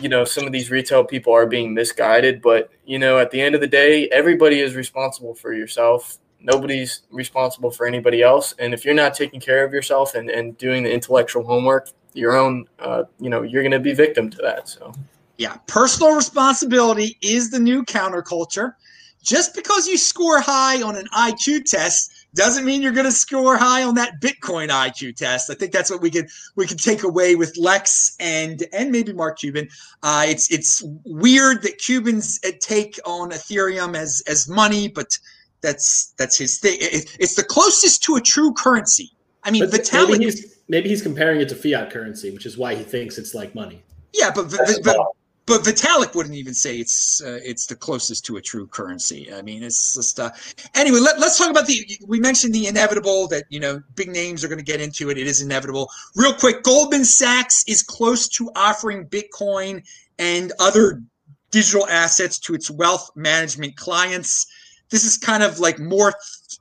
[0.00, 3.40] you know some of these retail people are being misguided, but you know at the
[3.40, 6.18] end of the day, everybody is responsible for yourself.
[6.40, 10.56] Nobody's responsible for anybody else, and if you're not taking care of yourself and, and
[10.58, 14.38] doing the intellectual homework, your own, uh, you know, you're going to be victim to
[14.38, 14.68] that.
[14.68, 14.92] So.
[15.38, 18.74] Yeah, personal responsibility is the new counterculture.
[19.22, 23.56] Just because you score high on an IQ test doesn't mean you're going to score
[23.56, 25.48] high on that Bitcoin IQ test.
[25.50, 29.12] I think that's what we could we could take away with Lex and and maybe
[29.12, 29.68] Mark Cuban.
[30.02, 35.16] Uh, it's it's weird that Cubans uh, take on Ethereum as as money, but
[35.60, 36.78] that's that's his thing.
[36.80, 39.10] It, it's the closest to a true currency.
[39.44, 40.10] I mean, but Vitalik.
[40.10, 43.34] Maybe he's, maybe he's comparing it to fiat currency, which is why he thinks it's
[43.34, 43.82] like money.
[44.12, 44.96] Yeah, but, but, but
[45.44, 49.32] but Vitalik wouldn't even say it's uh, it's the closest to a true currency.
[49.32, 50.30] I mean, it's just uh,
[50.74, 51.00] anyway.
[51.00, 51.98] Let, us talk about the.
[52.06, 55.18] We mentioned the inevitable that you know big names are going to get into it.
[55.18, 55.88] It is inevitable.
[56.14, 59.84] Real quick, Goldman Sachs is close to offering Bitcoin
[60.18, 61.02] and other
[61.50, 64.46] digital assets to its wealth management clients.
[64.90, 66.14] This is kind of like more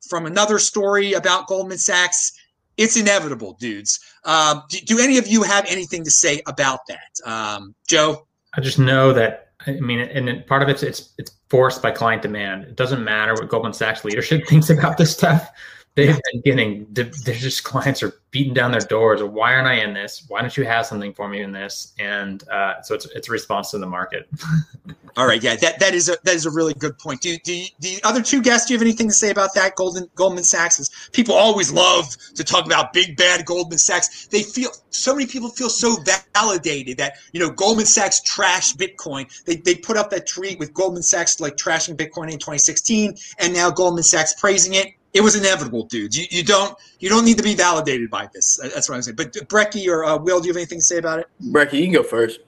[0.09, 2.31] from another story about Goldman Sachs.
[2.77, 3.99] It's inevitable, dudes.
[4.23, 8.25] Um, do, do, any of you have anything to say about that, um, Joe?
[8.53, 12.21] I just know that I mean, and part of it's it's it's forced by client
[12.21, 12.63] demand.
[12.63, 15.49] It doesn't matter what Goldman Sachs leadership thinks about this stuff
[15.95, 19.21] they've been getting they're just clients are beating down their doors.
[19.21, 20.23] Why aren't i in this?
[20.29, 21.93] Why don't you have something for me in this?
[21.99, 24.29] And uh, so it's it's a response to the market.
[25.17, 25.43] All right.
[25.43, 27.21] Yeah that, that is a that is a really good point.
[27.21, 29.75] Do, do the other two guests do you have anything to say about that?
[29.75, 34.27] Golden goldman sachs is people always love to talk about big bad goldman sachs.
[34.27, 35.97] They feel so many people feel so
[36.33, 39.27] validated that you know goldman sachs trashed bitcoin.
[39.43, 43.53] They, they put up that tweet with goldman sachs like trashing bitcoin in 2016 and
[43.53, 46.15] now goldman sachs praising it it was inevitable, dude.
[46.15, 48.57] You, you don't you don't need to be validated by this.
[48.61, 49.15] That's what I'm saying.
[49.15, 51.27] But Brekkie or uh, Will, do you have anything to say about it?
[51.43, 52.39] Brekkie, you can go first.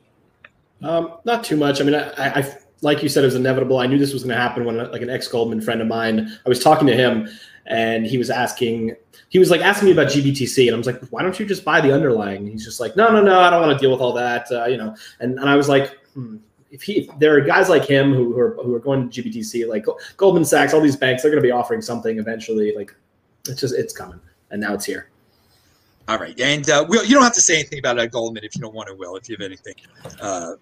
[0.82, 1.80] Um, not too much.
[1.80, 3.80] I mean, I, I, like you said, it was inevitable.
[3.80, 6.38] I knew this was going to happen when, like, an ex Goldman friend of mine.
[6.46, 7.30] I was talking to him,
[7.66, 8.96] and he was asking,
[9.30, 11.64] he was like asking me about GBTC, and I was like, why don't you just
[11.64, 12.44] buy the underlying?
[12.44, 14.52] And he's just like, no, no, no, I don't want to deal with all that,
[14.52, 14.96] uh, you know.
[15.22, 16.38] And and I was like, hmm,
[16.74, 19.70] if he there are guys like him who, who are who are going to GBTC,
[19.70, 19.86] like
[20.18, 22.76] Goldman Sachs, all these banks, they're going to be offering something eventually.
[22.76, 22.94] Like
[23.48, 24.20] it's just it's coming,
[24.50, 25.10] and now it's here.
[26.08, 28.56] All right, and uh, Will, you don't have to say anything about uh, Goldman if
[28.56, 28.96] you don't want to.
[28.96, 29.76] Will, if you have anything.
[30.20, 30.56] Uh,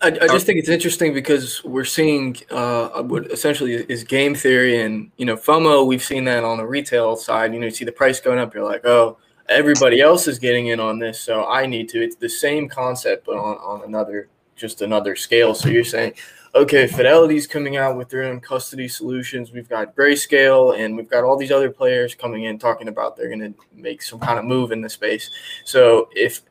[0.00, 4.80] I, I, just think it's interesting because we're seeing uh, what essentially is game theory,
[4.80, 5.84] and you know FOMO.
[5.84, 7.52] We've seen that on the retail side.
[7.52, 10.68] You know, you see the price going up, you're like, oh, everybody else is getting
[10.68, 12.02] in on this, so I need to.
[12.02, 14.28] It's the same concept, but on, on another
[14.58, 15.54] just another scale.
[15.54, 16.14] So you're saying,
[16.54, 19.52] okay, Fidelity's coming out with their own custody solutions.
[19.52, 23.28] We've got Grayscale, and we've got all these other players coming in talking about they're
[23.28, 25.30] going to make some kind of move in the space.
[25.64, 26.42] So if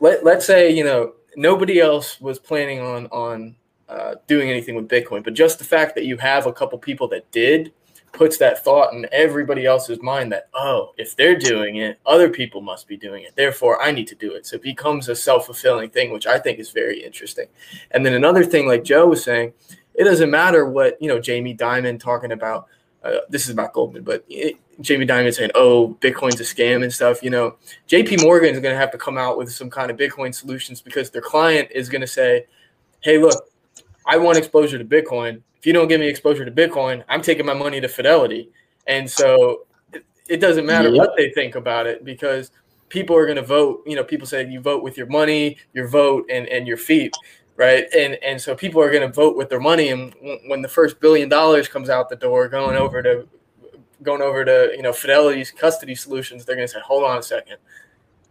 [0.00, 3.56] let let's say you know nobody else was planning on on
[3.88, 7.08] uh, doing anything with Bitcoin, but just the fact that you have a couple people
[7.08, 7.72] that did
[8.12, 12.60] puts that thought in everybody else's mind that oh if they're doing it other people
[12.60, 13.34] must be doing it.
[13.36, 14.46] Therefore i need to do it.
[14.46, 17.46] So it becomes a self-fulfilling thing which i think is very interesting.
[17.90, 19.52] And then another thing like joe was saying
[19.94, 22.66] it doesn't matter what you know jamie dimon talking about
[23.04, 26.92] uh, this is about goldman but it, jamie dimon saying oh bitcoin's a scam and
[26.92, 27.56] stuff you know.
[27.88, 30.80] Jp morgan is going to have to come out with some kind of bitcoin solutions
[30.80, 32.46] because their client is going to say
[33.00, 33.48] hey look
[34.08, 37.44] i want exposure to bitcoin if you don't give me exposure to Bitcoin, I'm taking
[37.44, 38.50] my money to Fidelity.
[38.86, 40.98] And so it, it doesn't matter yep.
[40.98, 42.52] what they think about it because
[42.88, 43.82] people are going to vote.
[43.84, 47.14] You know, people say you vote with your money, your vote, and, and your feet,
[47.56, 47.86] right?
[47.94, 49.88] And and so people are going to vote with their money.
[49.88, 50.14] And
[50.46, 53.26] when the first billion dollars comes out the door, going over to
[54.04, 57.22] going over to you know Fidelity's custody solutions, they're going to say, hold on a
[57.22, 57.56] second.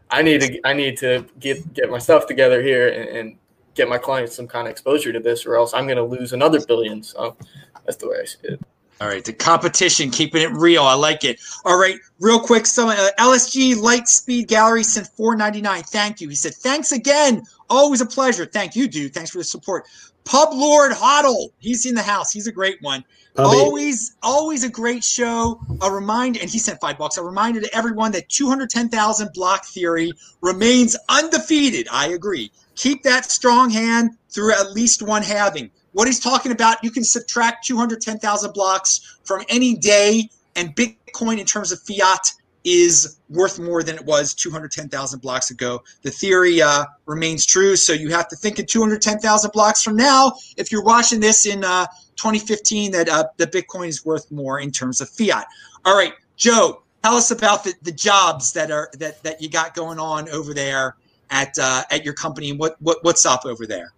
[0.09, 3.37] I need to I need to get get my stuff together here and, and
[3.77, 6.33] get my clients some kind of exposure to this, or else I'm going to lose
[6.33, 7.03] another billion.
[7.03, 7.37] So
[7.85, 8.61] that's the way I see it.
[8.99, 10.81] All right, the competition, keeping it real.
[10.81, 11.39] I like it.
[11.65, 12.65] All right, real quick.
[12.65, 15.83] So uh, LSG Lightspeed Gallery sent four ninety nine.
[15.83, 16.27] Thank you.
[16.29, 17.43] He said, "Thanks again.
[17.69, 18.45] Always a pleasure.
[18.45, 19.13] Thank you, dude.
[19.13, 19.85] Thanks for the support."
[20.27, 22.33] Pub Lord Hoddle, he's in the house.
[22.33, 23.05] He's a great one.
[23.37, 25.61] Always, always a great show.
[25.81, 27.17] A reminder, and he sent five bucks.
[27.17, 30.11] A reminder to everyone that 210,000 block theory
[30.41, 31.87] remains undefeated.
[31.91, 32.51] I agree.
[32.77, 35.71] Keep that strong hand through at least one halving.
[35.93, 41.45] What he's talking about, you can subtract 210,000 blocks from any day, and Bitcoin in
[41.45, 42.31] terms of fiat
[42.63, 45.81] is worth more than it was 210,000 blocks ago.
[46.03, 50.33] The theory uh, remains true, so you have to think in 210,000 blocks from now.
[50.55, 54.69] If you're watching this in uh, 2015, that uh, the Bitcoin is worth more in
[54.69, 55.47] terms of fiat.
[55.83, 59.73] All right, Joe, tell us about the, the jobs that are that that you got
[59.73, 60.95] going on over there
[61.29, 63.93] at uh, at your company and what, what what's up over there?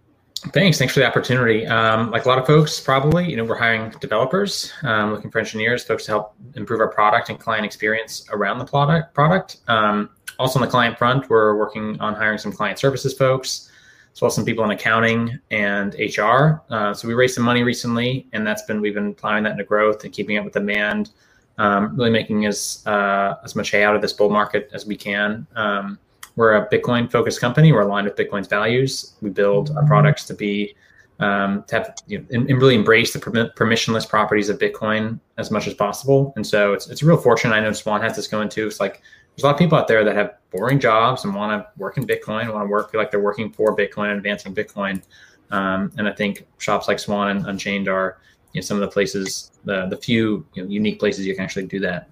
[0.48, 0.78] Thanks.
[0.78, 1.66] Thanks for the opportunity.
[1.66, 5.38] Um, like a lot of folks, probably, you know, we're hiring developers, um, looking for
[5.38, 9.12] engineers, folks to help improve our product and client experience around the product.
[9.12, 9.58] Product.
[9.68, 10.08] Um,
[10.38, 13.70] also on the client front, we're working on hiring some client services folks,
[14.14, 16.62] as well as some people in accounting and HR.
[16.70, 19.64] Uh, so we raised some money recently, and that's been we've been plowing that into
[19.64, 21.10] growth and keeping up with demand,
[21.58, 24.96] um, really making as uh, as much hay out of this bull market as we
[24.96, 25.46] can.
[25.54, 25.98] Um,
[26.36, 27.72] we're a Bitcoin focused company.
[27.72, 29.14] We're aligned with Bitcoin's values.
[29.20, 30.74] We build our products to be
[31.20, 35.66] um, to have you know, and, really embrace the permissionless properties of Bitcoin as much
[35.66, 36.32] as possible.
[36.34, 37.52] And so it's it's a real fortune.
[37.52, 38.66] I know Swan has this going too.
[38.66, 39.02] It's like
[39.36, 41.98] there's a lot of people out there that have boring jobs and want to work
[41.98, 45.02] in Bitcoin, want to work feel like they're working for Bitcoin and advancing Bitcoin.
[45.50, 48.18] Um, and I think shops like Swan and Unchained are
[48.52, 51.44] you know, some of the places, the the few you know, unique places you can
[51.44, 52.08] actually do that.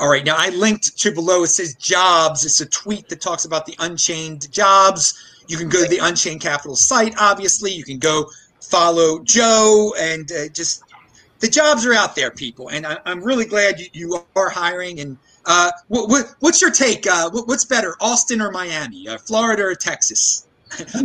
[0.00, 1.42] All right, now I linked to below.
[1.42, 2.46] It says jobs.
[2.46, 5.42] It's a tweet that talks about the Unchained jobs.
[5.46, 7.14] You can go to the Unchained Capital site.
[7.18, 8.30] Obviously, you can go
[8.62, 10.84] follow Joe and uh, just
[11.40, 12.68] the jobs are out there, people.
[12.68, 15.00] And I, am really glad you, you, are hiring.
[15.00, 17.06] And uh, what, what, what's your take?
[17.06, 20.46] Uh, what, what's better, Austin or Miami, uh, Florida or Texas?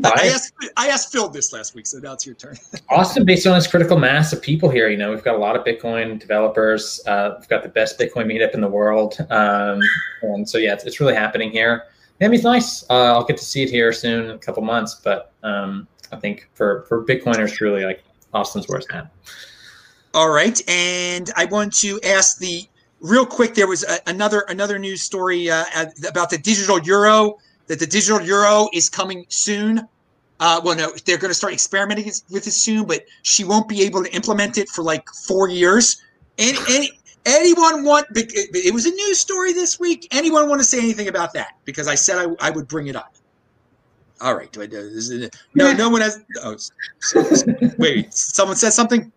[0.04, 2.58] I asked I asked Phil this last week, so now it's your turn.
[2.90, 5.56] Austin, based on its critical mass of people here, you know, we've got a lot
[5.56, 7.02] of Bitcoin developers.
[7.08, 9.80] Uh, we've got the best Bitcoin meetup in the world, um,
[10.22, 11.86] and so yeah, it's, it's really happening here.
[12.20, 12.84] Miami's nice.
[12.90, 16.18] Uh, I'll get to see it here soon in a couple months, but um, I
[16.18, 18.04] think for for Bitcoiners, truly, like
[18.34, 18.88] Austin's where it's.
[20.14, 22.68] All right, and I want to ask the
[23.02, 23.56] real quick.
[23.56, 25.66] There was a, another another news story uh,
[26.08, 27.38] about the digital euro
[27.68, 29.88] that the digital euro is coming soon.
[30.40, 33.82] Uh, well, no, they're going to start experimenting with it soon, but she won't be
[33.84, 36.02] able to implement it for like four years.
[36.38, 36.92] And any,
[37.26, 38.08] anyone want?
[38.12, 40.08] It was a news story this week.
[40.12, 41.54] Anyone want to say anything about that?
[41.64, 43.16] Because I said I, I would bring it up.
[44.22, 44.52] All right.
[44.52, 45.30] Do I do?
[45.54, 46.22] No, no one has.
[46.44, 46.58] Oh,
[47.78, 48.14] wait.
[48.14, 49.12] Someone said something.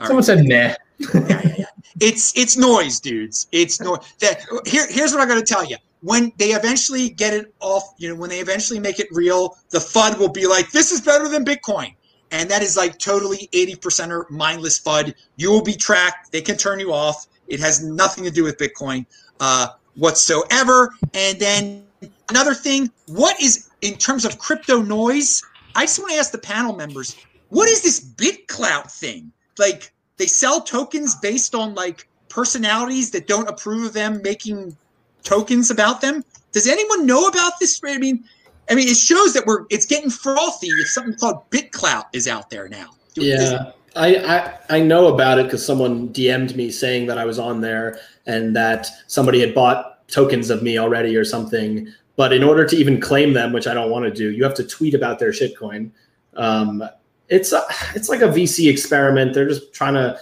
[0.00, 0.24] All someone right.
[0.24, 0.74] said nah.
[1.14, 1.65] yeah, yeah, yeah.
[2.00, 3.46] It's it's noise, dudes.
[3.52, 4.00] It's noise.
[4.20, 5.76] That here here's what I'm to tell you
[6.06, 9.78] when they eventually get it off, you know, when they eventually make it real, the
[9.78, 11.94] FUD will be like, this is better than Bitcoin.
[12.30, 15.14] And that is like totally 80% or mindless FUD.
[15.36, 16.32] You will be tracked.
[16.32, 17.26] They can turn you off.
[17.48, 19.06] It has nothing to do with Bitcoin
[19.40, 20.94] uh, whatsoever.
[21.14, 21.84] And then
[22.28, 25.42] another thing, what is, in terms of crypto noise,
[25.74, 27.16] I just want to ask the panel members,
[27.48, 29.32] what is this BitClout thing?
[29.58, 34.76] Like, they sell tokens based on like personalities that don't approve of them making
[35.22, 36.24] tokens about them.
[36.52, 37.80] Does anyone know about this?
[37.84, 38.24] I mean,
[38.70, 42.50] I mean, it shows that we're it's getting frothy if something called BitClout is out
[42.50, 42.90] there now.
[43.14, 43.72] Yeah.
[43.94, 47.62] I, I, I know about it because someone DM'd me saying that I was on
[47.62, 51.92] there and that somebody had bought tokens of me already or something.
[52.16, 54.54] but in order to even claim them, which I don't want to do, you have
[54.54, 55.90] to tweet about their shitcoin.
[56.34, 56.84] Um,
[57.28, 57.64] it's a,
[57.94, 59.34] it's like a VC experiment.
[59.34, 60.18] They're just trying to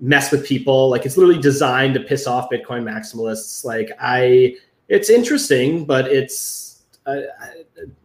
[0.00, 0.88] mess with people.
[0.90, 3.64] Like it's literally designed to piss off Bitcoin maximalists.
[3.64, 4.56] Like I,
[4.88, 7.20] it's interesting, but it's uh,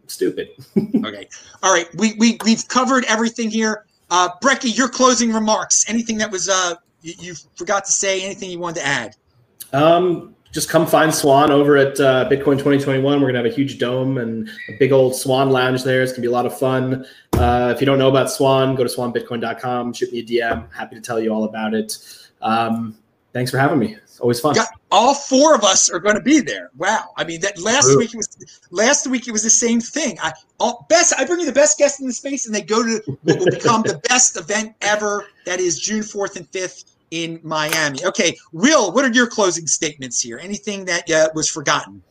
[0.06, 0.50] stupid.
[1.04, 1.28] okay.
[1.62, 1.88] All right.
[1.96, 3.84] We, we, we've covered everything here.
[4.10, 5.84] Uh, Brekkie, your closing remarks.
[5.88, 8.24] Anything that was uh, you, you forgot to say?
[8.24, 9.16] Anything you wanted to add?
[9.72, 13.20] Um, just come find Swan over at uh, Bitcoin 2021.
[13.20, 16.02] We're gonna have a huge dome and a big old Swan lounge there.
[16.02, 17.06] It's gonna be a lot of fun.
[17.34, 19.92] Uh, if you don't know about Swan, go to swanbitcoin.com.
[19.92, 20.72] Shoot me a DM.
[20.72, 21.98] Happy to tell you all about it.
[22.40, 22.96] Um,
[23.32, 23.96] thanks for having me.
[24.02, 24.56] It's always fun.
[24.56, 26.70] Yeah, all four of us are going to be there.
[26.76, 27.10] Wow.
[27.16, 27.98] I mean, that last True.
[27.98, 30.18] week it was last week it was the same thing.
[30.20, 31.14] I all best.
[31.16, 33.46] I bring you the best guest in the space, and they go to what will
[33.46, 35.26] become the best event ever.
[35.44, 38.04] That is June fourth and fifth in Miami.
[38.04, 40.38] Okay, Will, what are your closing statements here?
[40.38, 42.02] Anything that uh, was forgotten?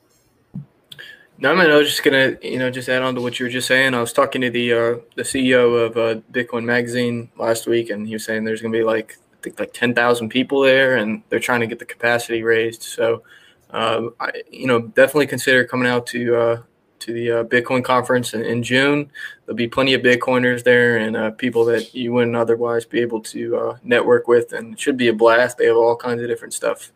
[1.40, 1.70] No, man.
[1.70, 3.94] I was just gonna, you know, just add on to what you were just saying.
[3.94, 8.08] I was talking to the uh, the CEO of uh, Bitcoin Magazine last week, and
[8.08, 11.22] he was saying there's gonna be like I think like ten thousand people there, and
[11.30, 12.82] they're trying to get the capacity raised.
[12.82, 13.22] So,
[13.70, 16.62] uh, I, you know, definitely consider coming out to uh,
[17.08, 19.10] to the uh, Bitcoin conference in, in, June.
[19.46, 23.22] There'll be plenty of Bitcoiners there and uh, people that you wouldn't otherwise be able
[23.22, 25.58] to uh, network with, and it should be a blast.
[25.58, 26.92] They have all kinds of different stuff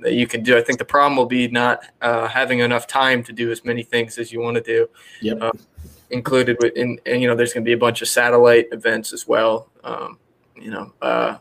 [0.00, 0.58] that you can do.
[0.58, 3.84] I think the problem will be not uh, having enough time to do as many
[3.84, 4.88] things as you want to do.
[5.22, 5.38] Yep.
[5.40, 5.52] Uh,
[6.10, 9.26] included with, and you know, there's going to be a bunch of satellite events as
[9.26, 9.70] well.
[9.84, 10.18] Um,
[10.56, 11.38] you know, uh,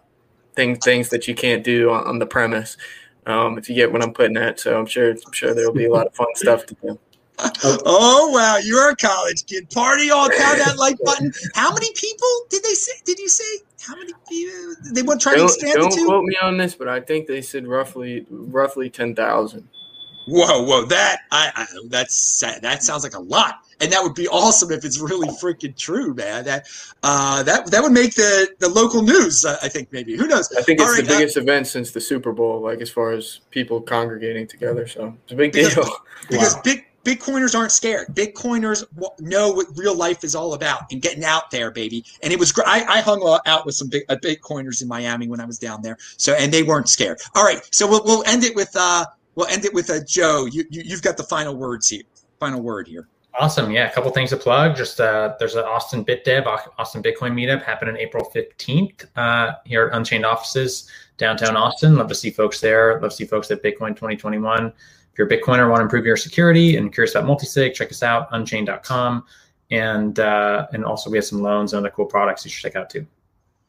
[0.55, 2.78] things things that you can't do on, on the premise.
[3.26, 5.76] Um, if you get what I'm putting at, so I'm sure I'm sure there will
[5.76, 6.99] be a lot of fun stuff to do.
[7.63, 9.69] oh wow, you're a college kid.
[9.71, 11.31] Party all pound that like button.
[11.55, 12.91] How many people did they say?
[13.05, 15.95] Did you say how many people they want to try don't, to expand don't it
[15.95, 16.05] to?
[16.05, 19.67] quote me on this, but I think they said roughly roughly ten thousand.
[20.27, 24.27] Whoa, whoa, that I, I that's that sounds like a lot, and that would be
[24.27, 26.45] awesome if it's really freaking true, man.
[26.45, 26.67] That
[27.01, 29.43] uh, that that would make the the local news.
[29.43, 30.49] Uh, I think maybe who knows.
[30.55, 33.11] I think it's the uh, biggest uh, event since the Super Bowl, like as far
[33.11, 34.88] as people congregating together.
[34.88, 35.89] So it's a big because, deal.
[36.29, 36.61] Because wow.
[36.63, 38.08] big Bitcoiners aren't scared.
[38.14, 38.86] Bitcoiners
[39.20, 42.06] know what real life is all about and getting out there, baby.
[42.22, 42.68] And it was great.
[42.68, 45.97] I, hung out with some big, uh, Bitcoiners in Miami when I was down there,
[46.18, 47.20] so and they weren't scared.
[47.36, 50.45] All right, so we'll, we'll end it with uh, we'll end it with uh, Joe.
[50.45, 52.04] You, you you've got the final words here.
[52.39, 53.08] Final word here.
[53.39, 53.72] Awesome.
[53.72, 54.76] Yeah, a couple things to plug.
[54.76, 56.45] Just uh, there's an Austin BitDev,
[56.78, 60.88] Austin Bitcoin meetup happening April 15th uh, here at Unchained offices
[61.18, 61.95] downtown Austin.
[61.95, 62.99] Love to see folks there.
[63.01, 64.72] Love to see folks at Bitcoin 2021.
[65.14, 68.01] If you're a Bitcoiner, want to improve your security and curious about multisig, check us
[68.01, 69.24] out, unchained.com.
[69.70, 72.76] And uh, and also we have some loans and other cool products you should check
[72.76, 73.05] out too.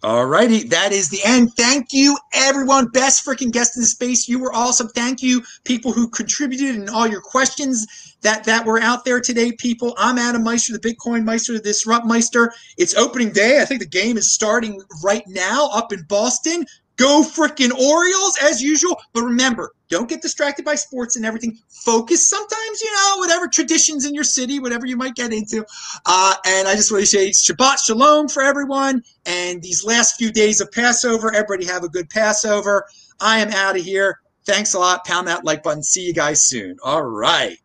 [0.03, 1.55] All righty, that is the end.
[1.55, 2.89] Thank you, everyone.
[2.89, 4.29] Best freaking guest in the space.
[4.29, 4.89] You were awesome.
[4.89, 9.53] Thank you, people who contributed and all your questions that that were out there today.
[9.53, 12.53] People, I'm Adam Meister, the Bitcoin Meister, the Disrupt Meister.
[12.77, 13.63] It's opening day.
[13.63, 16.67] I think the game is starting right now up in Boston.
[16.97, 18.97] Go freaking Orioles as usual.
[19.13, 21.59] But remember, don't get distracted by sports and everything.
[21.69, 25.65] Focus sometimes, you know, whatever traditions in your city, whatever you might get into.
[26.07, 29.03] Uh, and I just want to say Shabbat Shalom for everyone.
[29.27, 32.85] And these last few days of Passover, everybody have a good Passover.
[33.21, 34.21] I am out of here.
[34.47, 35.05] Thanks a lot.
[35.05, 35.83] Pound that like button.
[35.83, 36.77] See you guys soon.
[36.85, 37.59] All right.